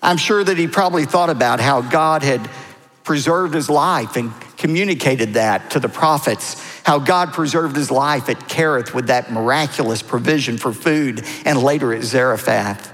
I'm 0.00 0.16
sure 0.16 0.42
that 0.42 0.56
he 0.56 0.68
probably 0.68 1.04
thought 1.04 1.28
about 1.28 1.60
how 1.60 1.82
God 1.82 2.22
had 2.22 2.48
preserved 3.04 3.52
his 3.52 3.68
life 3.68 4.16
and 4.16 4.32
communicated 4.56 5.34
that 5.34 5.72
to 5.72 5.80
the 5.80 5.88
prophets, 5.88 6.62
how 6.88 6.98
God 6.98 7.34
preserved 7.34 7.76
his 7.76 7.90
life 7.90 8.30
at 8.30 8.48
Kerith 8.48 8.94
with 8.94 9.08
that 9.08 9.30
miraculous 9.30 10.00
provision 10.00 10.56
for 10.56 10.72
food 10.72 11.22
and 11.44 11.62
later 11.62 11.92
at 11.92 12.02
Zarephath. 12.02 12.90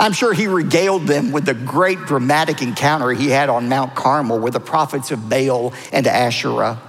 I'm 0.00 0.12
sure 0.12 0.32
he 0.32 0.48
regaled 0.48 1.06
them 1.06 1.30
with 1.30 1.44
the 1.44 1.54
great 1.54 2.00
dramatic 2.06 2.60
encounter 2.60 3.12
he 3.12 3.28
had 3.28 3.48
on 3.48 3.68
Mount 3.68 3.94
Carmel 3.94 4.40
with 4.40 4.54
the 4.54 4.58
prophets 4.58 5.12
of 5.12 5.28
Baal 5.28 5.72
and 5.92 6.08
Asherah. 6.08 6.82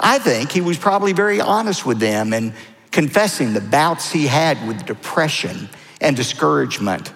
I 0.00 0.18
think 0.18 0.50
he 0.50 0.60
was 0.60 0.76
probably 0.76 1.12
very 1.12 1.40
honest 1.40 1.86
with 1.86 2.00
them 2.00 2.32
and 2.32 2.52
confessing 2.90 3.52
the 3.52 3.60
bouts 3.60 4.10
he 4.10 4.26
had 4.26 4.66
with 4.66 4.86
depression 4.86 5.68
and 6.00 6.16
discouragement. 6.16 7.12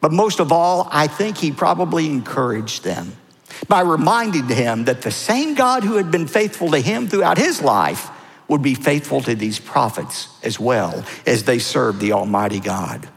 But 0.00 0.12
most 0.12 0.38
of 0.38 0.52
all, 0.52 0.88
I 0.92 1.08
think 1.08 1.38
he 1.38 1.50
probably 1.50 2.06
encouraged 2.06 2.84
them 2.84 3.16
by 3.68 3.80
reminding 3.80 4.48
him 4.48 4.84
that 4.84 5.02
the 5.02 5.10
same 5.10 5.54
God 5.54 5.84
who 5.84 5.96
had 5.96 6.10
been 6.10 6.26
faithful 6.26 6.70
to 6.70 6.78
him 6.78 7.08
throughout 7.08 7.38
his 7.38 7.62
life 7.62 8.10
would 8.48 8.62
be 8.62 8.74
faithful 8.74 9.20
to 9.22 9.34
these 9.34 9.58
prophets 9.58 10.28
as 10.42 10.60
well 10.60 11.04
as 11.26 11.44
they 11.44 11.58
served 11.58 12.00
the 12.00 12.12
Almighty 12.12 12.60
God. 12.60 13.08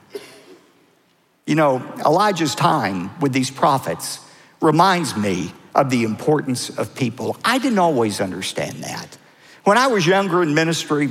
You 1.45 1.55
know, 1.55 1.83
Elijah's 2.05 2.55
time 2.55 3.11
with 3.19 3.33
these 3.33 3.51
prophets 3.51 4.19
reminds 4.61 5.15
me 5.15 5.51
of 5.75 5.89
the 5.89 6.03
importance 6.03 6.69
of 6.69 6.95
people. 6.95 7.37
I 7.45 7.59
didn't 7.59 7.79
always 7.79 8.21
understand 8.21 8.83
that. 8.83 9.17
When 9.63 9.77
I 9.77 9.87
was 9.87 10.05
younger 10.05 10.41
in 10.41 10.53
ministry, 10.53 11.09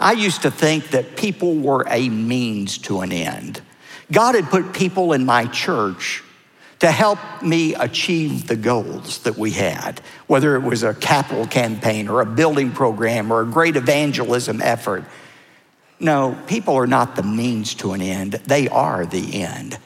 I 0.00 0.12
used 0.12 0.42
to 0.42 0.50
think 0.50 0.90
that 0.90 1.16
people 1.16 1.54
were 1.56 1.84
a 1.88 2.08
means 2.08 2.78
to 2.78 3.00
an 3.00 3.12
end. 3.12 3.62
God 4.10 4.34
had 4.34 4.46
put 4.46 4.74
people 4.74 5.12
in 5.12 5.24
my 5.24 5.46
church 5.46 6.23
to 6.84 6.90
help 6.90 7.18
me 7.40 7.74
achieve 7.74 8.46
the 8.46 8.56
goals 8.56 9.20
that 9.20 9.38
we 9.38 9.52
had, 9.52 10.02
whether 10.26 10.54
it 10.54 10.62
was 10.62 10.82
a 10.82 10.92
capital 10.92 11.46
campaign 11.46 12.08
or 12.08 12.20
a 12.20 12.26
building 12.26 12.70
program 12.72 13.32
or 13.32 13.40
a 13.40 13.46
great 13.46 13.74
evangelism 13.74 14.60
effort. 14.60 15.02
No, 15.98 16.38
people 16.46 16.74
are 16.74 16.86
not 16.86 17.16
the 17.16 17.22
means 17.22 17.72
to 17.76 17.92
an 17.92 18.02
end, 18.02 18.32
they 18.32 18.68
are 18.68 19.06
the 19.06 19.42
end. 19.42 19.78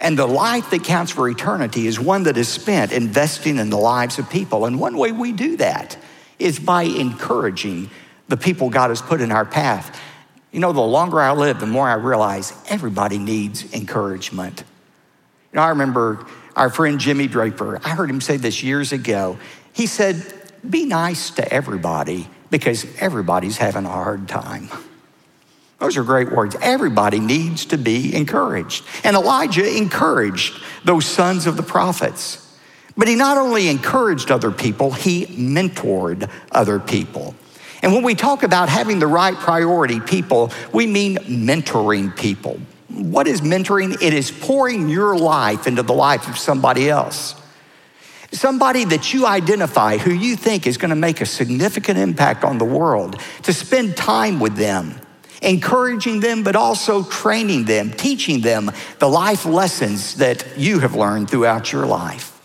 And 0.00 0.18
the 0.18 0.26
life 0.26 0.70
that 0.70 0.82
counts 0.82 1.12
for 1.12 1.28
eternity 1.28 1.86
is 1.86 2.00
one 2.00 2.24
that 2.24 2.36
is 2.36 2.48
spent 2.48 2.90
investing 2.90 3.58
in 3.58 3.70
the 3.70 3.76
lives 3.76 4.18
of 4.18 4.28
people. 4.28 4.66
And 4.66 4.80
one 4.80 4.96
way 4.96 5.12
we 5.12 5.30
do 5.30 5.56
that 5.58 5.96
is 6.40 6.58
by 6.58 6.82
encouraging 6.82 7.90
the 8.26 8.36
people 8.36 8.70
God 8.70 8.88
has 8.88 9.00
put 9.00 9.20
in 9.20 9.30
our 9.30 9.44
path. 9.44 10.00
You 10.50 10.58
know, 10.58 10.72
the 10.72 10.80
longer 10.80 11.20
I 11.20 11.30
live, 11.30 11.60
the 11.60 11.66
more 11.66 11.88
I 11.88 11.94
realize 11.94 12.52
everybody 12.68 13.18
needs 13.18 13.72
encouragement. 13.72 14.64
You 15.52 15.56
know, 15.56 15.62
I 15.62 15.68
remember 15.70 16.24
our 16.56 16.70
friend 16.70 16.98
Jimmy 16.98 17.28
Draper, 17.28 17.80
I 17.84 17.90
heard 17.90 18.08
him 18.08 18.20
say 18.20 18.38
this 18.38 18.62
years 18.62 18.92
ago. 18.92 19.38
He 19.72 19.86
said, 19.86 20.22
Be 20.68 20.86
nice 20.86 21.30
to 21.30 21.52
everybody 21.52 22.28
because 22.50 22.86
everybody's 22.98 23.58
having 23.58 23.84
a 23.84 23.90
hard 23.90 24.28
time. 24.28 24.68
Those 25.78 25.96
are 25.96 26.04
great 26.04 26.30
words. 26.30 26.56
Everybody 26.62 27.18
needs 27.18 27.66
to 27.66 27.76
be 27.76 28.14
encouraged. 28.14 28.84
And 29.02 29.16
Elijah 29.16 29.76
encouraged 29.76 30.62
those 30.84 31.04
sons 31.04 31.46
of 31.46 31.56
the 31.56 31.62
prophets. 31.62 32.38
But 32.96 33.08
he 33.08 33.16
not 33.16 33.36
only 33.36 33.68
encouraged 33.68 34.30
other 34.30 34.50
people, 34.50 34.92
he 34.92 35.26
mentored 35.26 36.30
other 36.52 36.78
people. 36.78 37.34
And 37.82 37.92
when 37.92 38.04
we 38.04 38.14
talk 38.14 38.42
about 38.42 38.68
having 38.68 39.00
the 39.00 39.06
right 39.06 39.34
priority 39.34 39.98
people, 39.98 40.52
we 40.72 40.86
mean 40.86 41.16
mentoring 41.16 42.16
people. 42.16 42.60
What 42.94 43.26
is 43.26 43.40
mentoring? 43.40 44.00
It 44.02 44.12
is 44.12 44.30
pouring 44.30 44.88
your 44.88 45.16
life 45.16 45.66
into 45.66 45.82
the 45.82 45.94
life 45.94 46.28
of 46.28 46.38
somebody 46.38 46.90
else. 46.90 47.34
Somebody 48.32 48.84
that 48.86 49.12
you 49.12 49.26
identify 49.26 49.98
who 49.98 50.12
you 50.12 50.36
think 50.36 50.66
is 50.66 50.78
going 50.78 50.90
to 50.90 50.96
make 50.96 51.20
a 51.20 51.26
significant 51.26 51.98
impact 51.98 52.44
on 52.44 52.58
the 52.58 52.64
world, 52.64 53.20
to 53.42 53.52
spend 53.52 53.96
time 53.96 54.40
with 54.40 54.56
them, 54.56 54.98
encouraging 55.42 56.20
them, 56.20 56.42
but 56.42 56.56
also 56.56 57.04
training 57.04 57.64
them, 57.64 57.90
teaching 57.90 58.40
them 58.40 58.70
the 59.00 59.08
life 59.08 59.44
lessons 59.44 60.14
that 60.16 60.58
you 60.58 60.78
have 60.78 60.94
learned 60.94 61.28
throughout 61.28 61.72
your 61.72 61.84
life. 61.84 62.40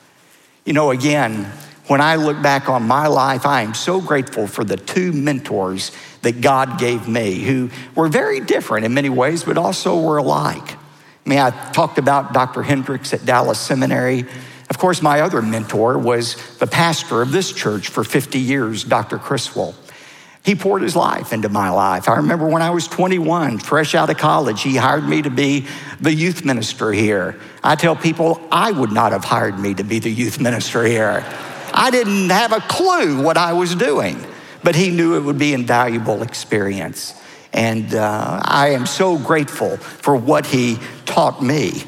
You 0.66 0.74
know, 0.74 0.92
again, 0.92 1.50
when 1.88 2.01
I 2.01 2.16
look 2.16 2.42
back 2.42 2.68
on 2.68 2.84
my 2.84 3.08
life, 3.08 3.46
I 3.46 3.62
am 3.62 3.74
so 3.74 4.01
grateful 4.01 4.46
for 4.46 4.66
the 4.66 4.75
two 4.75 5.13
mentors 5.13 5.94
that 6.22 6.42
God 6.42 6.80
gave 6.80 7.08
me 7.08 7.36
who 7.36 7.70
were 7.96 8.08
very 8.08 8.40
different 8.40 8.86
in 8.86 8.94
many 8.94 9.10
ways, 9.10 9.44
but 9.44 9.58
also 9.58 10.02
were 10.02 10.18
alike. 10.18 10.72
I 10.72 11.30
mean, 11.30 11.40
I 11.40 11.50
talked 11.72 11.98
about 11.98 12.34
Dr. 12.34 12.64
Hendricks 12.64 13.14
at 13.14 13.26
Dallas 13.26 13.60
Seminary. 13.60 14.26
Of 14.70 14.78
course, 14.78 15.02
my 15.02 15.22
other 15.22 15.42
mentor 15.42 15.98
was 15.98 16.36
the 16.58 16.68
pastor 16.68 17.22
of 17.22 17.32
this 17.32 17.52
church 17.52 17.90
for 17.90 18.04
50 18.04 18.40
years, 18.40 18.84
Dr. 18.84 19.18
Criswell. 19.18 19.76
He 20.48 20.56
poured 20.56 20.82
his 20.82 20.96
life 20.96 21.34
into 21.34 21.50
my 21.50 21.70
life. 21.70 22.08
I 22.08 22.16
remember 22.16 22.48
when 22.48 22.62
I 22.62 22.70
was 22.70 22.88
21, 22.88 23.60
fresh 23.60 23.94
out 23.96 24.10
of 24.10 24.18
college, 24.18 24.62
he 24.62 24.78
hired 24.78 25.08
me 25.08 25.22
to 25.22 25.30
be 25.30 25.68
the 26.00 26.14
youth 26.14 26.46
minister 26.46 26.94
here. 26.94 27.38
I 27.62 27.76
tell 27.76 27.98
people 27.98 28.40
I 28.50 28.72
would 28.72 28.94
not 28.94 29.12
have 29.12 29.26
hired 29.26 29.60
me 29.60 29.74
to 29.74 29.84
be 29.84 30.00
the 30.00 30.10
youth 30.10 30.40
minister 30.40 30.86
here. 30.86 31.26
I 31.74 31.92
didn't 31.92 32.30
have 32.30 32.54
a 32.54 32.62
clue 32.62 33.22
what 33.22 33.36
I 33.36 33.52
was 33.52 33.76
doing, 33.76 34.26
but 34.68 34.76
he 34.76 34.90
knew 34.90 35.16
it 35.16 35.22
would 35.22 35.38
be 35.38 35.54
invaluable 35.54 36.22
experience. 36.22 37.14
And 37.54 37.96
uh, 37.96 38.42
I 38.44 38.72
am 38.72 38.86
so 38.86 39.18
grateful 39.18 39.78
for 39.78 40.14
what 40.18 40.46
he 40.46 40.78
taught 41.06 41.42
me. 41.42 41.86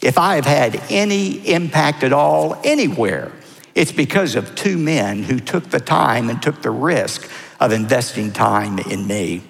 If 0.00 0.18
I 0.18 0.36
have 0.36 0.44
had 0.44 0.80
any 0.88 1.44
impact 1.52 2.04
at 2.04 2.12
all 2.12 2.60
anywhere, 2.62 3.32
it's 3.74 3.90
because 3.90 4.36
of 4.36 4.54
two 4.54 4.78
men 4.78 5.24
who 5.24 5.40
took 5.40 5.70
the 5.70 5.80
time 5.80 6.30
and 6.30 6.40
took 6.40 6.62
the 6.62 6.70
risk 6.70 7.28
of 7.58 7.72
investing 7.72 8.30
time 8.30 8.78
in 8.78 9.08
me. 9.08 9.42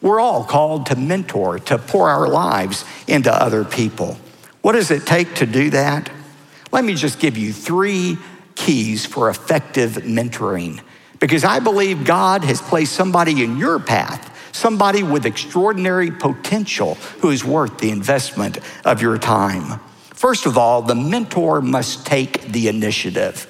We're 0.00 0.20
all 0.20 0.42
called 0.42 0.86
to 0.86 0.96
mentor, 0.96 1.58
to 1.58 1.76
pour 1.76 2.08
our 2.08 2.28
lives 2.28 2.86
into 3.08 3.30
other 3.30 3.62
people. 3.62 4.16
What 4.62 4.72
does 4.72 4.90
it 4.90 5.04
take 5.04 5.34
to 5.34 5.44
do 5.44 5.68
that? 5.68 6.08
Let 6.72 6.82
me 6.82 6.94
just 6.94 7.20
give 7.20 7.36
you 7.36 7.52
three 7.52 8.16
keys 8.54 9.04
for 9.04 9.28
effective 9.28 9.96
mentoring 9.96 10.80
because 11.20 11.44
I 11.44 11.60
believe 11.60 12.04
God 12.04 12.42
has 12.44 12.60
placed 12.60 12.94
somebody 12.94 13.44
in 13.44 13.56
your 13.56 13.78
path, 13.78 14.26
somebody 14.52 15.02
with 15.02 15.26
extraordinary 15.26 16.10
potential 16.10 16.94
who 17.20 17.30
is 17.30 17.44
worth 17.44 17.78
the 17.78 17.90
investment 17.90 18.58
of 18.84 19.00
your 19.00 19.18
time. 19.18 19.78
First 20.00 20.46
of 20.46 20.58
all, 20.58 20.82
the 20.82 20.94
mentor 20.94 21.60
must 21.60 22.04
take 22.06 22.42
the 22.42 22.68
initiative. 22.68 23.46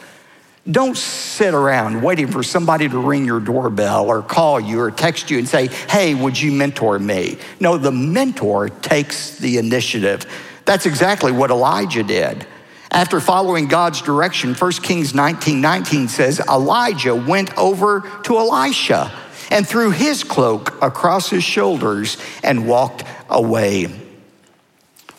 Don't 0.70 0.96
sit 0.96 1.54
around 1.54 2.02
waiting 2.02 2.28
for 2.28 2.42
somebody 2.42 2.88
to 2.88 2.98
ring 2.98 3.24
your 3.24 3.40
doorbell 3.40 4.08
or 4.08 4.22
call 4.22 4.60
you 4.60 4.78
or 4.78 4.90
text 4.90 5.30
you 5.30 5.38
and 5.38 5.48
say, 5.48 5.68
Hey, 5.88 6.14
would 6.14 6.40
you 6.40 6.52
mentor 6.52 6.98
me? 6.98 7.38
No, 7.60 7.78
the 7.78 7.90
mentor 7.90 8.68
takes 8.68 9.38
the 9.38 9.56
initiative. 9.58 10.26
That's 10.66 10.86
exactly 10.86 11.32
what 11.32 11.50
Elijah 11.50 12.02
did. 12.02 12.46
After 12.90 13.20
following 13.20 13.68
God's 13.68 14.02
direction, 14.02 14.54
1 14.54 14.72
Kings 14.72 15.14
19 15.14 15.60
19 15.60 16.08
says, 16.08 16.40
Elijah 16.40 17.14
went 17.14 17.56
over 17.56 18.00
to 18.24 18.38
Elisha 18.38 19.12
and 19.50 19.66
threw 19.66 19.90
his 19.90 20.24
cloak 20.24 20.82
across 20.82 21.30
his 21.30 21.44
shoulders 21.44 22.16
and 22.42 22.66
walked 22.66 23.04
away. 23.28 23.88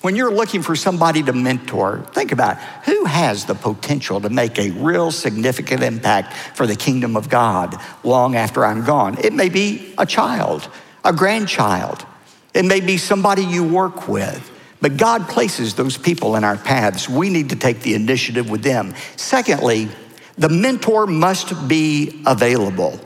When 0.01 0.15
you're 0.15 0.33
looking 0.33 0.63
for 0.63 0.75
somebody 0.75 1.21
to 1.23 1.33
mentor, 1.33 2.03
think 2.13 2.31
about 2.31 2.57
who 2.85 3.05
has 3.05 3.45
the 3.45 3.53
potential 3.53 4.19
to 4.21 4.29
make 4.29 4.57
a 4.57 4.71
real 4.71 5.11
significant 5.11 5.83
impact 5.83 6.33
for 6.57 6.65
the 6.65 6.75
kingdom 6.75 7.15
of 7.15 7.29
God 7.29 7.79
long 8.03 8.35
after 8.35 8.65
I'm 8.65 8.83
gone. 8.83 9.23
It 9.23 9.31
may 9.31 9.49
be 9.49 9.93
a 9.99 10.05
child, 10.05 10.67
a 11.05 11.13
grandchild, 11.13 12.05
it 12.53 12.65
may 12.65 12.81
be 12.81 12.97
somebody 12.97 13.43
you 13.43 13.63
work 13.63 14.07
with. 14.07 14.49
But 14.81 14.97
God 14.97 15.29
places 15.29 15.75
those 15.75 15.95
people 15.97 16.35
in 16.35 16.43
our 16.43 16.57
paths. 16.57 17.07
We 17.07 17.29
need 17.29 17.51
to 17.51 17.55
take 17.55 17.81
the 17.81 17.93
initiative 17.93 18.49
with 18.49 18.63
them. 18.63 18.95
Secondly, 19.15 19.89
the 20.37 20.49
mentor 20.49 21.05
must 21.05 21.67
be 21.67 22.23
available. 22.25 22.99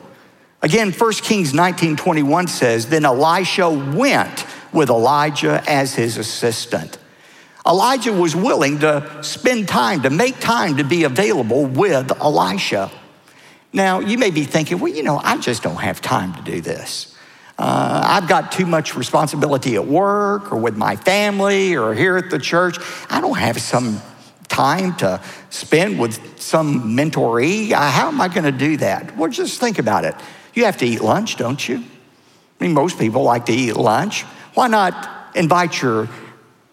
Again, 0.61 0.91
1 0.91 1.11
Kings 1.13 1.53
19 1.53 1.97
21 1.97 2.47
says, 2.47 2.87
Then 2.87 3.05
Elisha 3.05 3.69
went 3.69 4.45
with 4.71 4.89
Elijah 4.89 5.63
as 5.67 5.93
his 5.93 6.17
assistant. 6.17 6.97
Elijah 7.67 8.13
was 8.13 8.35
willing 8.35 8.79
to 8.79 9.23
spend 9.23 9.67
time, 9.67 10.03
to 10.03 10.09
make 10.09 10.39
time 10.39 10.77
to 10.77 10.83
be 10.83 11.03
available 11.03 11.65
with 11.65 12.11
Elisha. 12.21 12.91
Now, 13.73 13.99
you 13.99 14.17
may 14.17 14.29
be 14.29 14.43
thinking, 14.43 14.79
well, 14.79 14.93
you 14.93 15.03
know, 15.03 15.19
I 15.21 15.37
just 15.37 15.63
don't 15.63 15.81
have 15.81 15.99
time 15.99 16.33
to 16.35 16.41
do 16.41 16.61
this. 16.61 17.14
Uh, 17.57 18.01
I've 18.05 18.27
got 18.27 18.51
too 18.51 18.65
much 18.65 18.95
responsibility 18.95 19.75
at 19.75 19.87
work 19.87 20.51
or 20.51 20.57
with 20.57 20.75
my 20.75 20.95
family 20.95 21.75
or 21.75 21.93
here 21.93 22.17
at 22.17 22.29
the 22.29 22.39
church. 22.39 22.77
I 23.09 23.21
don't 23.21 23.37
have 23.37 23.61
some 23.61 24.01
time 24.49 24.95
to 24.97 25.21
spend 25.49 25.99
with 25.99 26.39
some 26.39 26.95
mentoree. 26.95 27.71
Uh, 27.71 27.89
how 27.89 28.07
am 28.09 28.19
I 28.19 28.27
going 28.27 28.43
to 28.43 28.51
do 28.51 28.77
that? 28.77 29.15
Well, 29.17 29.29
just 29.29 29.59
think 29.59 29.79
about 29.79 30.05
it. 30.05 30.15
You 30.53 30.65
have 30.65 30.77
to 30.77 30.85
eat 30.85 31.01
lunch, 31.01 31.37
don't 31.37 31.67
you? 31.67 31.77
I 31.77 32.63
mean, 32.63 32.73
most 32.73 32.99
people 32.99 33.23
like 33.23 33.45
to 33.47 33.53
eat 33.53 33.75
lunch. 33.75 34.23
Why 34.53 34.67
not 34.67 35.35
invite 35.35 35.81
your 35.81 36.09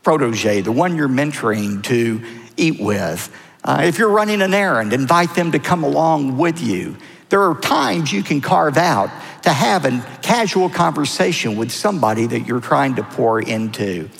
protege, 0.03 0.61
the 0.63 0.73
one 0.73 0.97
you're 0.97 1.09
mentoring, 1.09 1.83
to 1.85 2.23
eat 2.57 2.81
with? 2.81 3.35
Uh, 3.65 3.83
if 3.85 3.99
you're 3.99 4.11
running 4.11 4.43
an 4.43 4.55
errand, 4.55 4.93
invite 4.93 5.35
them 5.35 5.53
to 5.53 5.59
come 5.59 5.85
along 5.85 6.39
with 6.39 6.61
you. 6.61 6.97
There 7.33 7.49
are 7.49 7.59
times 7.59 8.13
you 8.13 8.23
can 8.23 8.43
carve 8.43 8.77
out 8.77 9.09
to 9.45 9.51
have 9.51 9.87
a 9.87 10.05
casual 10.21 10.69
conversation 10.69 11.57
with 11.57 11.73
somebody 11.73 12.27
that 12.27 12.41
you're 12.41 12.61
trying 12.61 12.97
to 12.97 13.03
pour 13.03 13.41
into. 13.41 14.11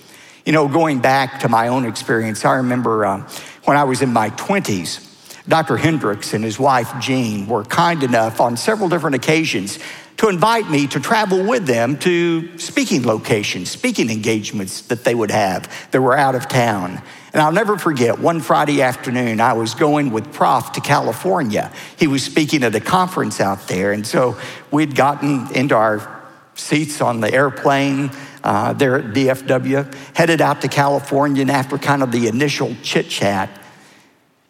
You 0.47 0.53
know, 0.55 0.67
going 0.67 1.01
back 1.01 1.41
to 1.41 1.51
my 1.51 1.69
own 1.69 1.85
experience, 1.85 2.43
I 2.47 2.55
remember 2.55 3.05
uh, 3.05 3.29
when 3.65 3.77
I 3.77 3.85
was 3.85 4.01
in 4.01 4.15
my 4.15 4.31
20s, 4.31 5.45
Dr. 5.47 5.77
Hendricks 5.77 6.33
and 6.33 6.43
his 6.43 6.59
wife 6.59 6.91
Jeanne 7.01 7.47
were 7.47 7.65
kind 7.65 8.03
enough 8.03 8.41
on 8.41 8.57
several 8.57 8.89
different 8.89 9.17
occasions 9.17 9.79
to 10.17 10.31
invite 10.31 10.71
me 10.71 10.87
to 10.87 10.99
travel 10.99 11.45
with 11.45 11.67
them 11.67 11.99
to 11.99 12.57
speaking 12.59 13.03
locations, 13.03 13.71
speaking 13.71 14.09
engagements 14.09 14.81
that 14.87 15.05
they 15.05 15.15
would 15.15 15.31
have 15.31 15.71
that 15.91 16.01
were 16.01 16.17
out 16.17 16.35
of 16.35 16.49
town. 16.49 17.03
And 17.33 17.41
I'll 17.41 17.53
never 17.53 17.79
forget 17.79 18.19
one 18.19 18.41
Friday 18.41 18.83
afternoon, 18.83 19.41
I 19.41 19.55
was 19.55 19.75
going 19.75 20.11
with 20.11 20.33
Prof 20.35 20.73
to 20.73 20.81
California. 20.83 21.73
He 21.99 22.07
was 22.07 22.23
speaking 22.23 22.63
at 22.63 22.75
a 22.75 22.81
conference 22.81 23.41
out 23.41 23.69
there. 23.69 23.93
And 23.93 24.07
so 24.07 24.39
we'd 24.71 24.95
gotten 24.95 25.51
into 25.55 25.75
our 25.75 26.21
seats 26.55 27.01
on 27.01 27.21
the 27.21 27.33
airplane 27.33 28.11
uh, 28.45 28.75
there 28.75 28.99
at 28.99 29.15
DFW, 29.15 29.95
headed 30.15 30.43
out 30.43 30.61
to 30.61 30.69
California. 30.69 31.41
And 31.41 31.51
after 31.51 31.79
kind 31.79 32.03
of 32.03 32.13
the 32.13 32.29
initial 32.29 32.77
chit 32.83 33.09
chat, 33.09 33.49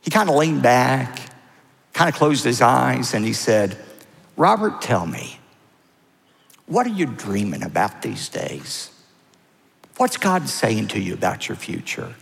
he 0.01 0.11
kind 0.11 0.29
of 0.29 0.35
leaned 0.35 0.63
back, 0.63 1.21
kind 1.93 2.09
of 2.09 2.17
closed 2.17 2.45
his 2.45 2.61
eyes, 2.61 3.15
and 3.15 3.25
he 3.25 3.33
said, 3.33 3.77
Robert, 4.37 4.83
tell 4.83 5.07
me, 5.07 5.39
what 6.67 6.87
are 6.87 6.91
you 6.91 7.07
dreaming 7.07 7.63
about 7.63 8.03
these 8.03 8.29
days? 8.29 8.91
What's 9.99 10.17
God 10.17 10.49
saying 10.49 10.89
to 10.89 10.99
you 10.99 11.15
about 11.15 11.49
your 11.49 11.57
future? 11.57 12.15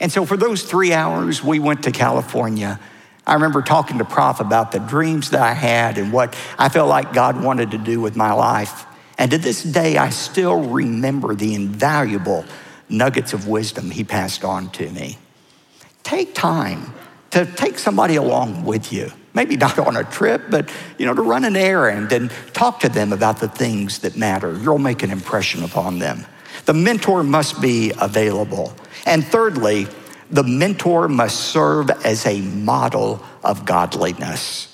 And 0.00 0.12
so 0.12 0.24
for 0.24 0.36
those 0.36 0.62
three 0.62 0.92
hours, 0.92 1.42
we 1.42 1.58
went 1.58 1.84
to 1.84 1.90
California. 1.90 2.78
I 3.26 3.34
remember 3.34 3.62
talking 3.62 3.98
to 3.98 4.04
Prof 4.04 4.40
about 4.40 4.72
the 4.72 4.78
dreams 4.78 5.30
that 5.30 5.42
I 5.42 5.52
had 5.52 5.98
and 5.98 6.12
what 6.12 6.36
I 6.58 6.68
felt 6.68 6.88
like 6.88 7.12
God 7.12 7.42
wanted 7.42 7.72
to 7.72 7.78
do 7.78 8.00
with 8.00 8.16
my 8.16 8.32
life. 8.32 8.86
And 9.18 9.30
to 9.32 9.38
this 9.38 9.62
day, 9.62 9.96
I 9.96 10.10
still 10.10 10.60
remember 10.60 11.34
the 11.34 11.54
invaluable 11.54 12.44
nuggets 12.88 13.32
of 13.32 13.48
wisdom 13.48 13.90
he 13.90 14.04
passed 14.04 14.44
on 14.44 14.70
to 14.70 14.88
me. 14.90 15.18
Take 16.04 16.34
time 16.34 16.94
to 17.30 17.44
take 17.44 17.78
somebody 17.78 18.16
along 18.16 18.64
with 18.64 18.92
you. 18.92 19.12
Maybe 19.34 19.56
not 19.56 19.78
on 19.78 19.96
a 19.96 20.04
trip, 20.04 20.44
but 20.48 20.70
you 20.96 21.04
know, 21.04 21.14
to 21.14 21.22
run 21.22 21.44
an 21.44 21.56
errand 21.56 22.12
and 22.12 22.30
talk 22.54 22.80
to 22.80 22.88
them 22.88 23.12
about 23.12 23.40
the 23.40 23.48
things 23.48 23.98
that 24.00 24.16
matter. 24.16 24.56
You'll 24.56 24.78
make 24.78 25.02
an 25.02 25.10
impression 25.10 25.62
upon 25.62 25.98
them. 25.98 26.24
The 26.64 26.74
mentor 26.74 27.22
must 27.22 27.60
be 27.60 27.92
available. 28.00 28.72
And 29.08 29.24
thirdly, 29.24 29.88
the 30.30 30.44
mentor 30.44 31.08
must 31.08 31.40
serve 31.40 31.90
as 32.04 32.26
a 32.26 32.42
model 32.42 33.24
of 33.42 33.64
godliness. 33.64 34.66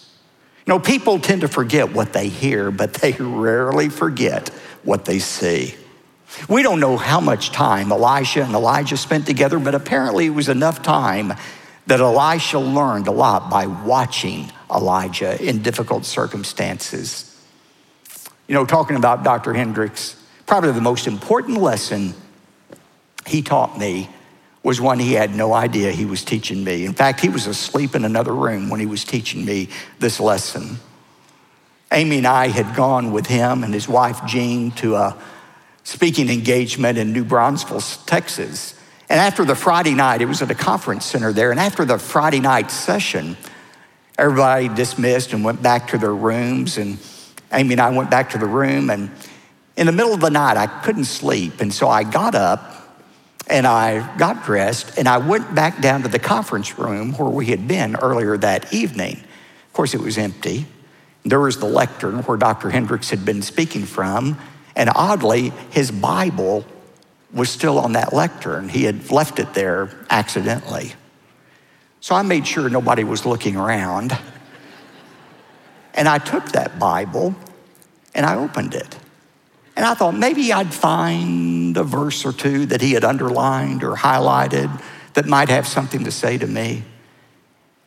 You 0.67 0.73
know, 0.73 0.81
people 0.81 1.21
tend 1.21 1.43
to 1.43 1.49
forget 1.49 1.93
what 1.93 2.13
they 2.13 2.29
hear, 2.29 2.73
but 2.73 2.95
they 2.95 3.13
rarely 3.19 3.89
forget 3.89 4.49
what 4.83 5.05
they 5.05 5.21
see. 5.21 5.77
We 6.49 6.65
don't 6.65 6.81
know 6.81 6.97
how 6.97 7.21
much 7.21 7.53
time 7.53 7.93
Elisha 7.93 8.43
and 8.43 8.55
Elijah 8.55 8.97
spent 8.97 9.25
together, 9.25 9.61
but 9.61 9.77
apparently 9.77 10.27
it 10.27 10.31
was 10.31 10.49
enough 10.49 10.83
time 10.83 11.35
that 11.87 12.01
Elisha 12.01 12.59
learned 12.59 13.07
a 13.07 13.13
lot 13.13 13.51
by 13.51 13.67
watching 13.67 14.51
Elijah 14.69 15.41
in 15.41 15.63
difficult 15.63 16.05
circumstances. 16.05 17.31
You 18.49 18.55
know, 18.55 18.67
talking 18.67 18.97
about 18.97 19.23
Dr. 19.23 19.55
Hendricks, 19.55 20.17
probably 20.45 20.73
the 20.73 20.81
most 20.81 21.07
important 21.07 21.61
lesson 21.61 22.15
he 23.27 23.41
taught 23.41 23.79
me 23.79 24.09
was 24.65 24.81
one 24.81 24.99
he 24.99 25.13
had 25.13 25.35
no 25.35 25.53
idea 25.53 25.93
he 25.93 26.07
was 26.07 26.25
teaching 26.25 26.65
me. 26.65 26.87
In 26.87 26.95
fact, 26.95 27.21
he 27.21 27.29
was 27.29 27.47
asleep 27.47 27.95
in 27.95 28.05
another 28.05 28.35
room 28.35 28.71
when 28.71 28.81
he 28.81 28.87
was 28.87 29.05
teaching 29.05 29.45
me 29.45 29.69
this 29.99 30.19
lesson. 30.19 30.79
Amy 31.93 32.19
and 32.19 32.27
I 32.27 32.49
had 32.49 32.75
gone 32.75 33.13
with 33.13 33.27
him 33.27 33.63
and 33.63 33.73
his 33.73 33.87
wife 33.87 34.25
Jeanne 34.27 34.71
to 34.73 34.97
a 34.97 35.17
speaking 35.85 36.31
engagement 36.31 36.97
in 36.97 37.13
New 37.13 37.25
Braunfels, 37.25 37.99
Texas. 38.07 38.75
And 39.11 39.21
after 39.21 39.45
the 39.45 39.55
Friday 39.55 39.93
night, 39.93 40.23
it 40.23 40.27
was 40.27 40.41
at 40.41 40.51
a 40.51 40.55
conference 40.55 41.05
center 41.05 41.31
there, 41.31 41.51
and 41.51 41.61
after 41.61 41.85
the 41.85 41.99
Friday 41.99 42.41
night 42.41 42.71
session, 42.71 43.37
everybody 44.19 44.69
dismissed 44.69 45.35
and 45.35 45.45
went 45.45 45.63
back 45.63 45.89
to 45.89 45.99
their 45.99 46.15
rooms. 46.15 46.79
And 46.79 46.99
Amy 47.53 47.75
and 47.75 47.83
I 47.83 47.91
went 47.91 48.11
back 48.11 48.31
to 48.31 48.39
the 48.39 48.47
room, 48.47 48.89
and 48.89 49.11
in 49.77 49.87
the 49.87 49.93
middle 49.93 50.15
of 50.15 50.21
the 50.21 50.31
night, 50.31 50.57
I 50.57 50.67
couldn't 50.67 51.05
sleep. 51.05 51.61
And 51.61 51.73
so 51.73 51.87
I 51.87 52.03
got 52.03 52.35
up 52.35 52.74
and 53.49 53.67
I 53.67 54.17
got 54.17 54.45
dressed 54.45 54.99
and 54.99 55.09
I 55.09 55.19
went 55.19 55.55
back 55.55 55.81
down 55.81 56.03
to 56.03 56.09
the 56.09 56.19
conference 56.19 56.79
room 56.79 57.13
where 57.13 57.29
we 57.29 57.47
had 57.47 57.69
been 57.69 57.97
earlier 57.97 58.37
that 58.39 58.73
evening. 58.73 59.17
Of 59.17 59.73
course, 59.73 59.95
it 59.95 60.01
was 60.01 60.19
empty. 60.19 60.67
There 61.25 61.41
was 61.41 61.59
the 61.59 61.67
lectern 61.67 62.19
where 62.21 62.37
Dr. 62.37 62.71
Hendricks 62.71 63.11
had 63.11 63.25
been 63.25 63.43
speaking 63.43 63.85
from, 63.85 64.39
and 64.77 64.91
oddly, 64.95 65.51
his 65.71 65.91
Bible 65.91 66.65
was 67.33 67.51
still 67.51 67.79
on 67.79 67.93
that 67.93 68.13
lectern. 68.13 68.69
He 68.69 68.85
had 68.85 69.11
left 69.11 69.39
it 69.39 69.55
there 69.55 69.91
accidentally. 70.11 70.93
So 72.01 72.15
I 72.15 72.23
made 72.23 72.47
sure 72.47 72.69
nobody 72.69 73.03
was 73.03 73.25
looking 73.25 73.57
around. 73.57 74.17
And 75.95 76.09
I 76.09 76.19
took 76.19 76.53
that 76.53 76.79
Bible 76.79 77.35
and 78.15 78.27
I 78.27 78.37
opened 78.37 78.75
it. 78.75 78.97
And 79.77 79.85
I 79.85 79.95
thought 79.95 80.15
maybe 80.17 80.53
I'd 80.53 80.73
find 80.73 81.77
a 81.77 81.83
verse 81.83 82.25
or 82.25 82.33
two 82.33 82.67
that 82.67 82.81
he 82.81 82.93
had 82.93 83.05
underlined 83.05 83.83
or 83.83 83.95
highlighted 83.95 84.83
that 85.15 85.27
might 85.27 85.49
have 85.49 85.67
something 85.67 86.05
to 86.05 86.11
say 86.11 86.39
to 86.39 86.47
me. 86.47 86.85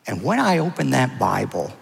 And 0.06 0.22
when 0.22 0.40
I 0.40 0.58
opened 0.58 0.92
that 0.92 1.18
Bible, 1.18 1.72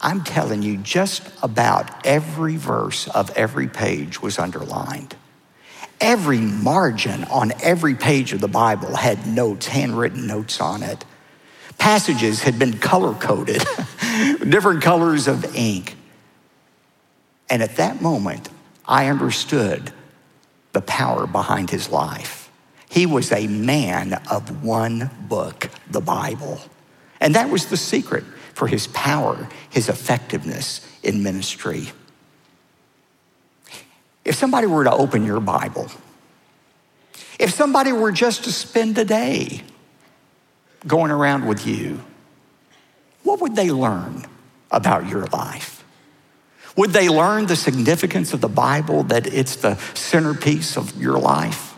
I'm 0.00 0.22
telling 0.22 0.62
you, 0.62 0.76
just 0.78 1.22
about 1.42 2.06
every 2.06 2.56
verse 2.56 3.08
of 3.08 3.30
every 3.30 3.68
page 3.68 4.20
was 4.20 4.38
underlined. 4.38 5.16
Every 6.00 6.40
margin 6.40 7.24
on 7.24 7.52
every 7.62 7.94
page 7.94 8.32
of 8.32 8.40
the 8.40 8.48
Bible 8.48 8.96
had 8.96 9.26
notes, 9.26 9.66
handwritten 9.66 10.26
notes 10.26 10.60
on 10.60 10.82
it. 10.82 11.04
Passages 11.78 12.42
had 12.42 12.58
been 12.58 12.78
color 12.78 13.14
coded, 13.14 13.62
different 14.48 14.82
colors 14.82 15.28
of 15.28 15.56
ink. 15.56 15.96
And 17.48 17.62
at 17.62 17.76
that 17.76 18.02
moment, 18.02 18.48
I 18.86 19.08
understood 19.08 19.92
the 20.72 20.82
power 20.82 21.26
behind 21.26 21.70
his 21.70 21.88
life. 21.88 22.50
He 22.88 23.06
was 23.06 23.32
a 23.32 23.46
man 23.46 24.20
of 24.30 24.64
one 24.64 25.10
book, 25.28 25.70
the 25.90 26.00
Bible. 26.00 26.60
And 27.20 27.34
that 27.34 27.50
was 27.50 27.66
the 27.66 27.76
secret 27.76 28.24
for 28.52 28.68
his 28.68 28.86
power, 28.88 29.48
his 29.70 29.88
effectiveness 29.88 30.86
in 31.02 31.22
ministry. 31.22 31.88
If 34.24 34.36
somebody 34.36 34.66
were 34.66 34.84
to 34.84 34.92
open 34.92 35.24
your 35.24 35.40
Bible, 35.40 35.90
if 37.38 37.52
somebody 37.52 37.92
were 37.92 38.12
just 38.12 38.44
to 38.44 38.52
spend 38.52 38.96
a 38.98 39.04
day 39.04 39.62
going 40.86 41.10
around 41.10 41.46
with 41.46 41.66
you, 41.66 42.00
what 43.22 43.40
would 43.40 43.56
they 43.56 43.70
learn 43.70 44.24
about 44.70 45.08
your 45.08 45.26
life? 45.26 45.73
Would 46.76 46.90
they 46.90 47.08
learn 47.08 47.46
the 47.46 47.56
significance 47.56 48.32
of 48.32 48.40
the 48.40 48.48
Bible, 48.48 49.04
that 49.04 49.26
it's 49.26 49.56
the 49.56 49.76
centerpiece 49.94 50.76
of 50.76 51.00
your 51.00 51.18
life? 51.18 51.74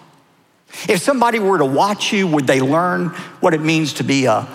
If 0.89 1.01
somebody 1.01 1.39
were 1.39 1.59
to 1.59 1.65
watch 1.65 2.13
you, 2.13 2.27
would 2.27 2.47
they 2.47 2.61
learn 2.61 3.09
what 3.41 3.55
it 3.55 3.61
means 3.61 3.95
to 3.95 4.05
be 4.05 4.27
a 4.27 4.49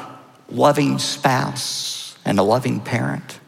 loving 0.49 0.99
spouse 0.99 2.15
and 2.25 2.39
a 2.39 2.43
loving 2.43 2.79
parent? 2.79 3.39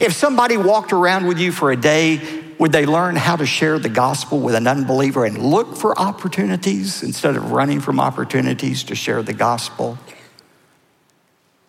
If 0.00 0.12
somebody 0.12 0.56
walked 0.56 0.92
around 0.92 1.26
with 1.26 1.38
you 1.38 1.52
for 1.52 1.70
a 1.70 1.76
day, 1.76 2.20
would 2.58 2.72
they 2.72 2.86
learn 2.86 3.16
how 3.16 3.36
to 3.36 3.46
share 3.46 3.78
the 3.78 3.88
gospel 3.88 4.40
with 4.40 4.54
an 4.54 4.66
unbeliever 4.66 5.24
and 5.24 5.38
look 5.38 5.76
for 5.76 5.98
opportunities 5.98 7.02
instead 7.02 7.36
of 7.36 7.52
running 7.52 7.80
from 7.80 8.00
opportunities 8.00 8.82
to 8.84 8.94
share 8.94 9.22
the 9.22 9.32
gospel? 9.32 9.98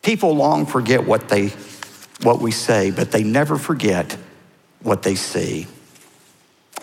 People 0.02 0.36
long 0.36 0.66
forget 0.66 1.06
what 1.06 1.30
they 1.30 1.50
what 2.28 2.42
we 2.42 2.52
say, 2.52 2.92
but 2.92 3.10
they 3.12 3.24
never 3.24 3.58
forget 3.58 4.18
what 4.84 5.02
they 5.02 5.16
see. 5.16 5.66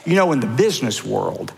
You 0.07 0.17
know, 0.17 0.33
in 0.33 0.41
the 0.41 0.47
business 0.47 1.05
world, 1.05 1.53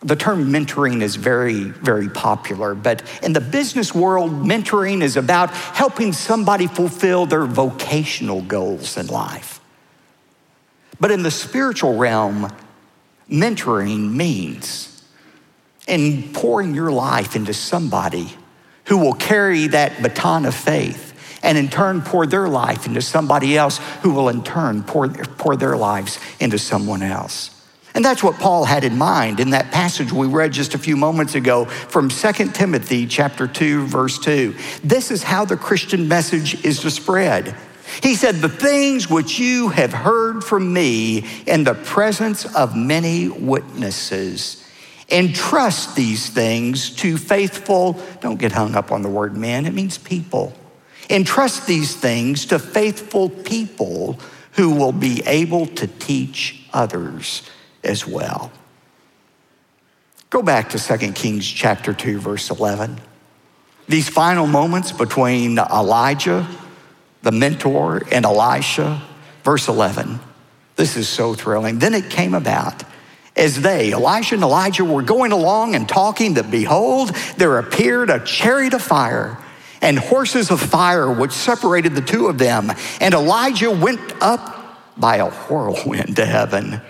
The 0.00 0.14
term 0.14 0.52
mentoring 0.52 1.02
is 1.02 1.16
very, 1.16 1.64
very 1.64 2.08
popular, 2.08 2.74
but 2.74 3.02
in 3.22 3.32
the 3.32 3.40
business 3.40 3.92
world, 3.92 4.30
mentoring 4.30 5.02
is 5.02 5.16
about 5.16 5.50
helping 5.50 6.12
somebody 6.12 6.68
fulfill 6.68 7.26
their 7.26 7.46
vocational 7.46 8.40
goals 8.42 8.96
in 8.96 9.08
life. 9.08 9.60
But 11.00 11.10
in 11.10 11.24
the 11.24 11.32
spiritual 11.32 11.96
realm, 11.96 12.48
mentoring 13.28 14.12
means 14.12 15.02
in 15.88 16.32
pouring 16.32 16.74
your 16.74 16.92
life 16.92 17.34
into 17.34 17.52
somebody 17.52 18.32
who 18.84 18.98
will 18.98 19.14
carry 19.14 19.66
that 19.68 20.00
baton 20.00 20.46
of 20.46 20.54
faith 20.54 21.07
and 21.42 21.56
in 21.56 21.68
turn 21.68 22.02
pour 22.02 22.26
their 22.26 22.48
life 22.48 22.86
into 22.86 23.02
somebody 23.02 23.56
else 23.56 23.78
who 24.02 24.12
will 24.12 24.28
in 24.28 24.42
turn 24.42 24.82
pour, 24.82 25.08
pour 25.08 25.56
their 25.56 25.76
lives 25.76 26.18
into 26.40 26.58
someone 26.58 27.02
else. 27.02 27.54
And 27.94 28.04
that's 28.04 28.22
what 28.22 28.38
Paul 28.38 28.64
had 28.64 28.84
in 28.84 28.96
mind 28.96 29.40
in 29.40 29.50
that 29.50 29.72
passage 29.72 30.12
we 30.12 30.26
read 30.26 30.52
just 30.52 30.74
a 30.74 30.78
few 30.78 30.96
moments 30.96 31.34
ago 31.34 31.64
from 31.64 32.08
2 32.08 32.32
Timothy 32.52 33.06
chapter 33.06 33.48
2 33.48 33.86
verse 33.86 34.18
2. 34.18 34.54
This 34.84 35.10
is 35.10 35.22
how 35.22 35.44
the 35.44 35.56
Christian 35.56 36.06
message 36.06 36.64
is 36.64 36.80
to 36.80 36.90
spread. 36.90 37.56
He 38.02 38.14
said, 38.14 38.36
The 38.36 38.48
things 38.48 39.08
which 39.08 39.38
you 39.38 39.70
have 39.70 39.92
heard 39.92 40.44
from 40.44 40.72
me 40.72 41.26
in 41.46 41.64
the 41.64 41.74
presence 41.74 42.44
of 42.54 42.76
many 42.76 43.28
witnesses, 43.28 44.64
entrust 45.08 45.96
these 45.96 46.28
things 46.28 46.90
to 46.96 47.16
faithful, 47.16 48.00
don't 48.20 48.38
get 48.38 48.52
hung 48.52 48.74
up 48.74 48.92
on 48.92 49.02
the 49.02 49.08
word 49.08 49.36
men, 49.36 49.66
it 49.66 49.72
means 49.72 49.98
people. 49.98 50.52
Entrust 51.10 51.66
these 51.66 51.96
things 51.96 52.46
to 52.46 52.58
faithful 52.58 53.28
people 53.30 54.18
who 54.52 54.70
will 54.70 54.92
be 54.92 55.22
able 55.26 55.66
to 55.66 55.86
teach 55.86 56.62
others 56.72 57.48
as 57.84 58.06
well. 58.06 58.50
Go 60.30 60.42
back 60.42 60.70
to 60.70 60.78
2 60.78 61.12
Kings 61.12 61.46
chapter 61.46 61.94
2 61.94 62.18
verse 62.18 62.50
11. 62.50 63.00
These 63.88 64.08
final 64.10 64.46
moments 64.46 64.92
between 64.92 65.58
Elijah, 65.58 66.46
the 67.22 67.32
mentor, 67.32 68.02
and 68.12 68.26
Elisha, 68.26 69.02
verse 69.42 69.68
11. 69.68 70.20
This 70.76 70.96
is 70.96 71.08
so 71.08 71.32
thrilling. 71.32 71.78
Then 71.78 71.94
it 71.94 72.10
came 72.10 72.34
about 72.34 72.84
as 73.34 73.60
they, 73.60 73.92
Elisha 73.92 74.34
and 74.34 74.42
Elijah, 74.42 74.84
were 74.84 75.02
going 75.02 75.32
along 75.32 75.74
and 75.74 75.88
talking 75.88 76.34
that 76.34 76.50
behold, 76.50 77.14
there 77.36 77.58
appeared 77.58 78.10
a 78.10 78.18
chariot 78.18 78.74
of 78.74 78.82
fire 78.82 79.38
and 79.80 79.98
horses 79.98 80.50
of 80.50 80.60
fire 80.60 81.10
which 81.10 81.32
separated 81.32 81.94
the 81.94 82.00
two 82.00 82.26
of 82.26 82.38
them. 82.38 82.72
And 83.00 83.14
Elijah 83.14 83.70
went 83.70 84.00
up 84.20 84.56
by 84.96 85.16
a 85.16 85.30
whirlwind 85.30 86.16
to 86.16 86.26
heaven. 86.26 86.80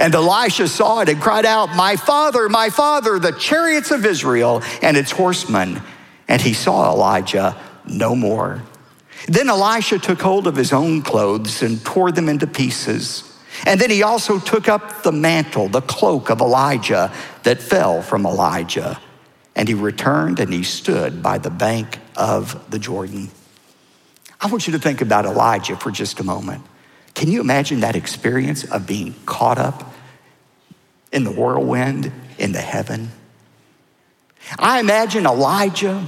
And 0.00 0.14
Elisha 0.14 0.68
saw 0.68 1.00
it 1.00 1.08
and 1.08 1.20
cried 1.20 1.46
out, 1.46 1.74
My 1.76 1.96
father, 1.96 2.48
my 2.48 2.70
father, 2.70 3.18
the 3.18 3.32
chariots 3.32 3.90
of 3.90 4.04
Israel 4.04 4.62
and 4.82 4.96
its 4.96 5.12
horsemen. 5.12 5.80
And 6.28 6.42
he 6.42 6.54
saw 6.54 6.92
Elijah 6.92 7.56
no 7.86 8.16
more. 8.16 8.62
Then 9.28 9.48
Elisha 9.48 9.98
took 9.98 10.20
hold 10.20 10.46
of 10.46 10.56
his 10.56 10.72
own 10.72 11.02
clothes 11.02 11.62
and 11.62 11.84
tore 11.84 12.12
them 12.12 12.28
into 12.28 12.46
pieces. 12.46 13.22
And 13.64 13.80
then 13.80 13.90
he 13.90 14.02
also 14.02 14.38
took 14.38 14.68
up 14.68 15.02
the 15.02 15.12
mantle, 15.12 15.68
the 15.68 15.80
cloak 15.80 16.30
of 16.30 16.40
Elijah 16.40 17.12
that 17.44 17.62
fell 17.62 18.02
from 18.02 18.26
Elijah. 18.26 19.00
And 19.56 19.66
he 19.66 19.74
returned 19.74 20.38
and 20.38 20.52
he 20.52 20.62
stood 20.62 21.22
by 21.22 21.38
the 21.38 21.50
bank 21.50 21.98
of 22.14 22.70
the 22.70 22.78
Jordan. 22.78 23.30
I 24.40 24.46
want 24.46 24.66
you 24.66 24.74
to 24.74 24.78
think 24.78 25.00
about 25.00 25.24
Elijah 25.24 25.76
for 25.76 25.90
just 25.90 26.20
a 26.20 26.24
moment. 26.24 26.62
Can 27.14 27.28
you 27.28 27.40
imagine 27.40 27.80
that 27.80 27.96
experience 27.96 28.64
of 28.64 28.86
being 28.86 29.14
caught 29.24 29.58
up 29.58 29.94
in 31.10 31.24
the 31.24 31.32
whirlwind 31.32 32.12
in 32.38 32.52
the 32.52 32.60
heaven? 32.60 33.10
I 34.58 34.78
imagine 34.80 35.24
Elijah, 35.24 36.06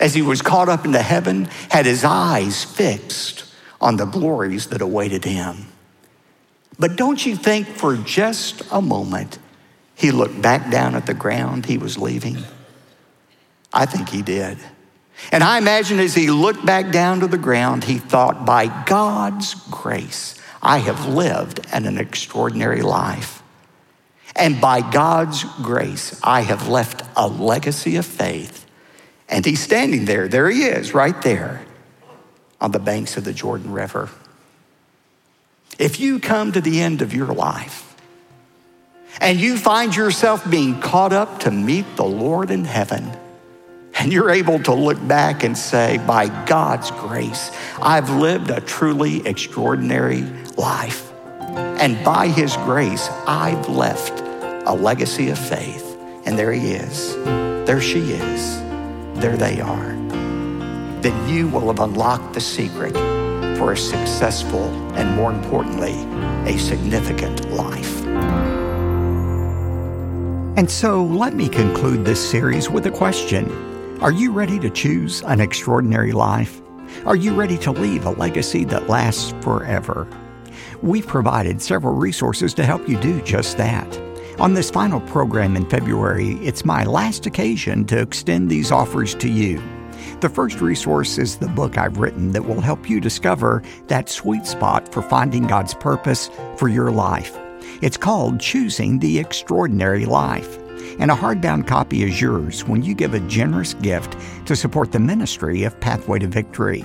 as 0.00 0.14
he 0.14 0.22
was 0.22 0.42
caught 0.42 0.68
up 0.68 0.84
into 0.84 1.00
heaven, 1.00 1.44
had 1.70 1.86
his 1.86 2.02
eyes 2.02 2.64
fixed 2.64 3.44
on 3.80 3.96
the 3.96 4.04
glories 4.04 4.66
that 4.66 4.82
awaited 4.82 5.24
him. 5.24 5.68
But 6.78 6.96
don't 6.96 7.24
you 7.24 7.36
think 7.36 7.68
for 7.68 7.96
just 7.96 8.62
a 8.72 8.82
moment 8.82 9.38
he 9.96 10.12
looked 10.12 10.40
back 10.40 10.70
down 10.70 10.94
at 10.94 11.06
the 11.06 11.14
ground 11.14 11.66
he 11.66 11.78
was 11.78 11.98
leaving? 11.98 12.38
I 13.72 13.86
think 13.86 14.10
he 14.10 14.22
did. 14.22 14.58
And 15.32 15.42
I 15.42 15.58
imagine 15.58 15.98
as 15.98 16.14
he 16.14 16.30
looked 16.30 16.64
back 16.64 16.92
down 16.92 17.20
to 17.20 17.26
the 17.26 17.38
ground, 17.38 17.84
he 17.84 17.98
thought, 17.98 18.44
by 18.44 18.84
God's 18.84 19.54
grace, 19.70 20.38
I 20.62 20.78
have 20.78 21.08
lived 21.08 21.66
an 21.72 21.98
extraordinary 21.98 22.82
life. 22.82 23.42
And 24.34 24.60
by 24.60 24.82
God's 24.82 25.44
grace, 25.62 26.20
I 26.22 26.42
have 26.42 26.68
left 26.68 27.02
a 27.16 27.26
legacy 27.26 27.96
of 27.96 28.04
faith. 28.04 28.66
And 29.28 29.44
he's 29.44 29.60
standing 29.60 30.04
there. 30.04 30.28
There 30.28 30.50
he 30.50 30.64
is, 30.64 30.92
right 30.92 31.20
there 31.22 31.64
on 32.60 32.72
the 32.72 32.78
banks 32.78 33.16
of 33.16 33.24
the 33.24 33.32
Jordan 33.32 33.72
River. 33.72 34.10
If 35.78 36.00
you 36.00 36.20
come 36.20 36.52
to 36.52 36.60
the 36.60 36.80
end 36.80 37.00
of 37.00 37.14
your 37.14 37.32
life 37.32 37.95
and 39.20 39.40
you 39.40 39.56
find 39.56 39.94
yourself 39.94 40.48
being 40.50 40.80
caught 40.80 41.12
up 41.12 41.40
to 41.40 41.50
meet 41.50 41.96
the 41.96 42.04
Lord 42.04 42.50
in 42.50 42.64
heaven, 42.64 43.10
and 43.98 44.12
you're 44.12 44.30
able 44.30 44.58
to 44.64 44.74
look 44.74 45.04
back 45.08 45.42
and 45.42 45.56
say, 45.56 45.98
by 46.06 46.28
God's 46.44 46.90
grace, 46.90 47.50
I've 47.80 48.10
lived 48.10 48.50
a 48.50 48.60
truly 48.60 49.26
extraordinary 49.26 50.22
life. 50.56 51.12
And 51.40 52.02
by 52.04 52.28
His 52.28 52.54
grace, 52.56 53.08
I've 53.26 53.68
left 53.68 54.20
a 54.66 54.74
legacy 54.74 55.30
of 55.30 55.38
faith. 55.38 55.96
And 56.26 56.38
there 56.38 56.52
He 56.52 56.72
is. 56.72 57.14
There 57.66 57.80
she 57.80 58.00
is. 58.00 58.60
There 59.20 59.36
they 59.36 59.60
are. 59.60 59.94
Then 61.00 61.28
you 61.28 61.48
will 61.48 61.68
have 61.68 61.80
unlocked 61.80 62.34
the 62.34 62.40
secret 62.40 62.94
for 63.56 63.72
a 63.72 63.76
successful 63.76 64.64
and, 64.94 65.16
more 65.16 65.32
importantly, 65.32 65.94
a 66.52 66.58
significant 66.58 67.50
life. 67.50 68.55
And 70.56 70.70
so 70.70 71.04
let 71.04 71.34
me 71.34 71.50
conclude 71.50 72.06
this 72.06 72.30
series 72.30 72.70
with 72.70 72.86
a 72.86 72.90
question. 72.90 74.00
Are 74.00 74.10
you 74.10 74.32
ready 74.32 74.58
to 74.60 74.70
choose 74.70 75.20
an 75.24 75.38
extraordinary 75.38 76.12
life? 76.12 76.62
Are 77.04 77.14
you 77.14 77.34
ready 77.34 77.58
to 77.58 77.72
leave 77.72 78.06
a 78.06 78.12
legacy 78.12 78.64
that 78.64 78.88
lasts 78.88 79.34
forever? 79.42 80.08
We've 80.80 81.06
provided 81.06 81.60
several 81.60 81.92
resources 81.92 82.54
to 82.54 82.64
help 82.64 82.88
you 82.88 82.98
do 83.00 83.20
just 83.20 83.58
that. 83.58 83.86
On 84.38 84.54
this 84.54 84.70
final 84.70 85.00
program 85.02 85.56
in 85.56 85.68
February, 85.68 86.36
it's 86.36 86.64
my 86.64 86.84
last 86.84 87.26
occasion 87.26 87.84
to 87.88 88.00
extend 88.00 88.48
these 88.48 88.72
offers 88.72 89.14
to 89.16 89.28
you. 89.28 89.62
The 90.20 90.30
first 90.30 90.62
resource 90.62 91.18
is 91.18 91.36
the 91.36 91.48
book 91.48 91.76
I've 91.76 91.98
written 91.98 92.32
that 92.32 92.46
will 92.46 92.62
help 92.62 92.88
you 92.88 92.98
discover 92.98 93.62
that 93.88 94.08
sweet 94.08 94.46
spot 94.46 94.90
for 94.90 95.02
finding 95.02 95.46
God's 95.46 95.74
purpose 95.74 96.30
for 96.56 96.68
your 96.68 96.90
life. 96.90 97.36
It's 97.82 97.96
called 97.96 98.40
Choosing 98.40 98.98
the 98.98 99.18
Extraordinary 99.18 100.06
Life 100.06 100.58
and 100.98 101.10
a 101.10 101.14
hardbound 101.14 101.66
copy 101.66 102.02
is 102.02 102.20
yours 102.20 102.64
when 102.64 102.82
you 102.82 102.94
give 102.94 103.14
a 103.14 103.20
generous 103.20 103.74
gift 103.74 104.16
to 104.46 104.56
support 104.56 104.92
the 104.92 104.98
ministry 104.98 105.64
of 105.64 105.78
Pathway 105.80 106.18
to 106.20 106.26
Victory. 106.26 106.84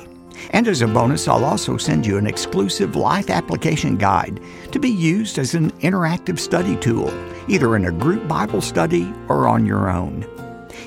And 0.51 0.67
as 0.67 0.81
a 0.81 0.87
bonus, 0.87 1.27
I'll 1.27 1.45
also 1.45 1.77
send 1.77 2.05
you 2.05 2.17
an 2.17 2.25
exclusive 2.25 2.95
life 2.95 3.29
application 3.29 3.95
guide 3.95 4.39
to 4.71 4.79
be 4.79 4.89
used 4.89 5.37
as 5.37 5.53
an 5.53 5.71
interactive 5.81 6.39
study 6.39 6.75
tool, 6.77 7.13
either 7.47 7.75
in 7.75 7.85
a 7.85 7.91
group 7.91 8.27
Bible 8.27 8.61
study 8.61 9.13
or 9.29 9.47
on 9.47 9.65
your 9.65 9.89
own. 9.89 10.25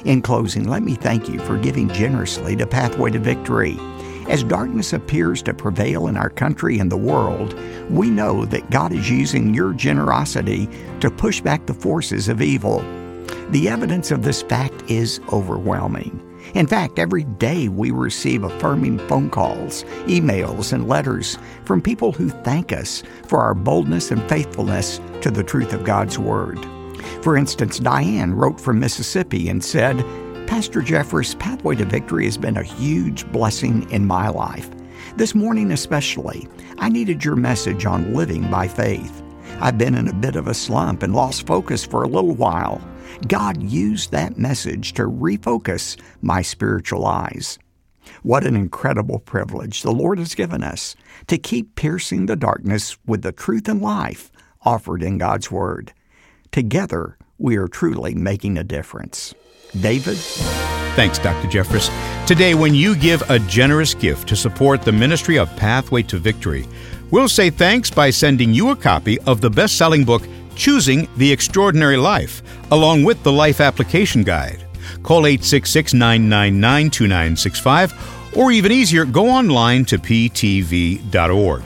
In 0.05 0.23
closing, 0.23 0.69
let 0.69 0.83
me 0.83 0.95
thank 0.95 1.29
you 1.29 1.39
for 1.41 1.57
giving 1.57 1.89
generously 1.89 2.57
to 2.57 2.67
Pathway 2.67 3.11
to 3.13 3.19
Victory. 3.19 3.79
As 4.29 4.43
darkness 4.43 4.95
appears 4.95 5.43
to 5.43 5.53
prevail 5.53 6.07
in 6.07 6.17
our 6.17 6.31
country 6.31 6.79
and 6.79 6.91
the 6.91 6.97
world, 6.97 7.55
we 7.91 8.09
know 8.09 8.47
that 8.47 8.71
God 8.71 8.93
is 8.93 9.11
using 9.11 9.53
your 9.53 9.75
generosity 9.75 10.69
to 11.01 11.11
push 11.11 11.43
back 11.43 11.67
the 11.67 11.75
forces 11.75 12.29
of 12.29 12.41
evil. 12.41 12.81
The 13.51 13.69
evidence 13.69 14.11
of 14.11 14.23
this 14.23 14.43
fact 14.43 14.91
is 14.91 15.21
overwhelming. 15.31 16.21
In 16.55 16.67
fact, 16.67 16.99
every 16.99 17.25
day 17.25 17.69
we 17.69 17.91
receive 17.91 18.45
affirming 18.45 18.99
phone 19.09 19.29
calls, 19.29 19.85
emails, 20.07 20.73
and 20.73 20.89
letters 20.89 21.37
from 21.65 21.83
people 21.83 22.13
who 22.13 22.31
thank 22.31 22.73
us 22.73 23.03
for 23.27 23.41
our 23.41 23.55
boldness 23.55 24.11
and 24.11 24.23
faithfulness 24.29 25.01
to 25.21 25.31
the 25.31 25.45
truth 25.45 25.73
of 25.75 25.85
God's 25.85 26.19
Word. 26.19 26.65
For 27.23 27.37
instance, 27.37 27.79
Diane 27.79 28.33
wrote 28.33 28.61
from 28.61 28.81
Mississippi 28.81 29.49
and 29.49 29.63
said, 29.63 30.05
Pastor 30.55 30.83
Jeffress' 30.83 31.37
Pathway 31.37 31.75
to 31.75 31.85
Victory 31.85 32.27
has 32.27 32.39
been 32.39 32.57
a 32.57 32.63
huge 32.63 33.27
blessing 33.33 33.91
in 33.91 34.07
my 34.07 34.29
life. 34.29 34.71
This 35.17 35.35
morning, 35.35 35.73
especially, 35.73 36.47
I 36.79 36.89
needed 36.91 37.25
your 37.25 37.35
message 37.35 37.87
on 37.87 38.15
living 38.15 38.49
by 38.49 38.69
faith. 38.69 39.21
I've 39.59 39.79
been 39.79 39.97
in 39.97 40.07
a 40.07 40.13
bit 40.13 40.37
of 40.37 40.47
a 40.47 40.55
slump 40.55 41.03
and 41.03 41.13
lost 41.13 41.45
focus 41.45 41.85
for 41.85 42.05
a 42.05 42.09
little 42.09 42.37
while. 42.37 42.81
God 43.27 43.65
used 43.65 44.13
that 44.13 44.39
message 44.39 44.93
to 44.93 45.03
refocus 45.11 46.01
my 46.23 46.41
spiritual 46.41 47.05
eyes. 47.05 47.59
What 48.23 48.47
an 48.47 48.55
incredible 48.55 49.19
privilege 49.19 49.83
the 49.83 49.91
Lord 49.91 50.21
has 50.21 50.37
given 50.37 50.63
us 50.63 50.95
to 51.27 51.37
keep 51.37 51.75
piercing 51.75 52.27
the 52.27 52.37
darkness 52.37 52.97
with 53.07 53.23
the 53.23 53.33
truth 53.33 53.69
and 53.69 53.83
life 53.83 54.31
offered 54.63 55.03
in 55.03 55.19
God's 55.19 55.51
Word. 55.51 55.93
Together, 56.53 57.19
we 57.39 57.57
are 57.57 57.67
truly 57.67 58.15
making 58.15 58.57
a 58.57 58.63
difference. 58.63 59.35
David? 59.81 60.17
Thanks, 60.97 61.19
Dr. 61.19 61.49
Jeffress. 61.49 61.91
Today, 62.27 62.55
when 62.55 62.75
you 62.75 62.95
give 62.97 63.29
a 63.29 63.39
generous 63.41 63.95
gift 63.95 64.29
to 64.29 64.37
support 64.37 64.83
the 64.83 64.93
ministry 64.93 65.39
of 65.39 65.55
Pathway 65.57 66.03
to 66.05 66.19
Victory, 66.19 66.67
we'll 67.11 67.29
say 67.29 67.51
thanks 67.51 67.91
by 67.91 68.11
sending 68.11 68.55
you 68.55 68.71
a 68.71 68.77
copy 68.77 69.19
of 69.21 69.41
the 69.41 69.51
best 69.51 69.77
selling 69.77 70.05
book, 70.05 70.23
Choosing 70.55 71.09
the 71.17 71.31
Extraordinary 71.33 71.97
Life, 71.97 72.43
along 72.71 73.03
with 73.03 73.23
the 73.25 73.33
Life 73.33 73.61
Application 73.61 74.23
Guide. 74.23 74.65
Call 75.03 75.27
866 75.27 75.95
999 75.95 76.91
2965, 76.91 78.37
or 78.37 78.53
even 78.53 78.73
easier, 78.73 79.05
go 79.05 79.29
online 79.29 79.85
to 79.87 79.99
ptv.org. 79.99 81.63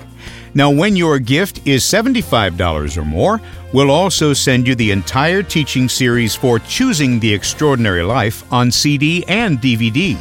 Now, 0.55 0.71
when 0.71 0.97
your 0.97 1.19
gift 1.19 1.67
is 1.67 1.85
$75 1.85 2.97
or 2.97 3.05
more, 3.05 3.41
we'll 3.73 3.91
also 3.91 4.33
send 4.33 4.67
you 4.67 4.75
the 4.75 4.91
entire 4.91 5.43
teaching 5.43 5.89
series 5.89 6.35
for 6.35 6.59
Choosing 6.59 7.21
the 7.21 7.33
Extraordinary 7.33 8.03
Life 8.03 8.51
on 8.53 8.71
CD 8.71 9.25
and 9.29 9.59
DVD. 9.59 10.17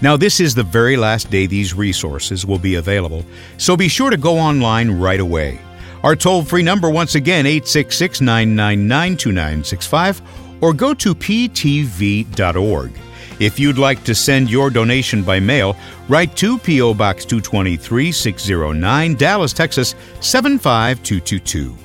Now, 0.00 0.16
this 0.16 0.40
is 0.40 0.54
the 0.54 0.64
very 0.64 0.96
last 0.96 1.30
day 1.30 1.46
these 1.46 1.74
resources 1.74 2.44
will 2.44 2.58
be 2.58 2.74
available, 2.74 3.24
so 3.56 3.76
be 3.76 3.88
sure 3.88 4.10
to 4.10 4.16
go 4.16 4.36
online 4.36 4.90
right 4.90 5.20
away. 5.20 5.60
Our 6.02 6.16
toll 6.16 6.42
free 6.42 6.64
number, 6.64 6.90
once 6.90 7.14
again, 7.14 7.46
866 7.46 8.20
999 8.20 9.16
2965, 9.16 10.22
or 10.60 10.72
go 10.72 10.92
to 10.94 11.14
ptv.org. 11.14 12.92
If 13.38 13.58
you'd 13.58 13.78
like 13.78 14.04
to 14.04 14.14
send 14.14 14.50
your 14.50 14.70
donation 14.70 15.22
by 15.22 15.40
mail, 15.40 15.76
write 16.08 16.36
to 16.36 16.58
P.O. 16.58 16.94
Box 16.94 17.24
223 17.24 18.12
609, 18.12 19.14
Dallas, 19.14 19.52
Texas 19.52 19.94
75222. 20.20 21.76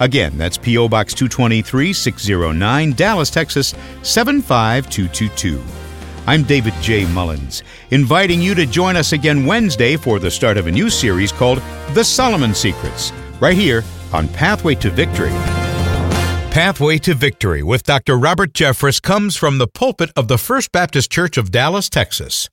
Again, 0.00 0.36
that's 0.36 0.58
P.O. 0.58 0.88
Box 0.88 1.14
223 1.14 1.92
609, 1.92 2.92
Dallas, 2.92 3.30
Texas 3.30 3.74
75222. 4.02 5.62
I'm 6.26 6.44
David 6.44 6.74
J. 6.80 7.04
Mullins, 7.06 7.62
inviting 7.90 8.40
you 8.40 8.54
to 8.54 8.64
join 8.64 8.96
us 8.96 9.12
again 9.12 9.44
Wednesday 9.44 9.96
for 9.96 10.18
the 10.18 10.30
start 10.30 10.56
of 10.56 10.68
a 10.68 10.70
new 10.70 10.88
series 10.88 11.32
called 11.32 11.60
The 11.94 12.04
Solomon 12.04 12.54
Secrets, 12.54 13.12
right 13.40 13.56
here 13.56 13.82
on 14.12 14.28
Pathway 14.28 14.76
to 14.76 14.90
Victory. 14.90 15.32
Pathway 16.52 16.98
to 16.98 17.14
Victory 17.14 17.62
with 17.62 17.82
Dr. 17.82 18.18
Robert 18.18 18.52
Jeffress 18.52 19.00
comes 19.00 19.36
from 19.36 19.58
the 19.58 19.66
pulpit 19.66 20.10
of 20.14 20.28
the 20.28 20.38
First 20.38 20.70
Baptist 20.70 21.10
Church 21.10 21.36
of 21.36 21.50
Dallas, 21.50 21.88
Texas. 21.88 22.48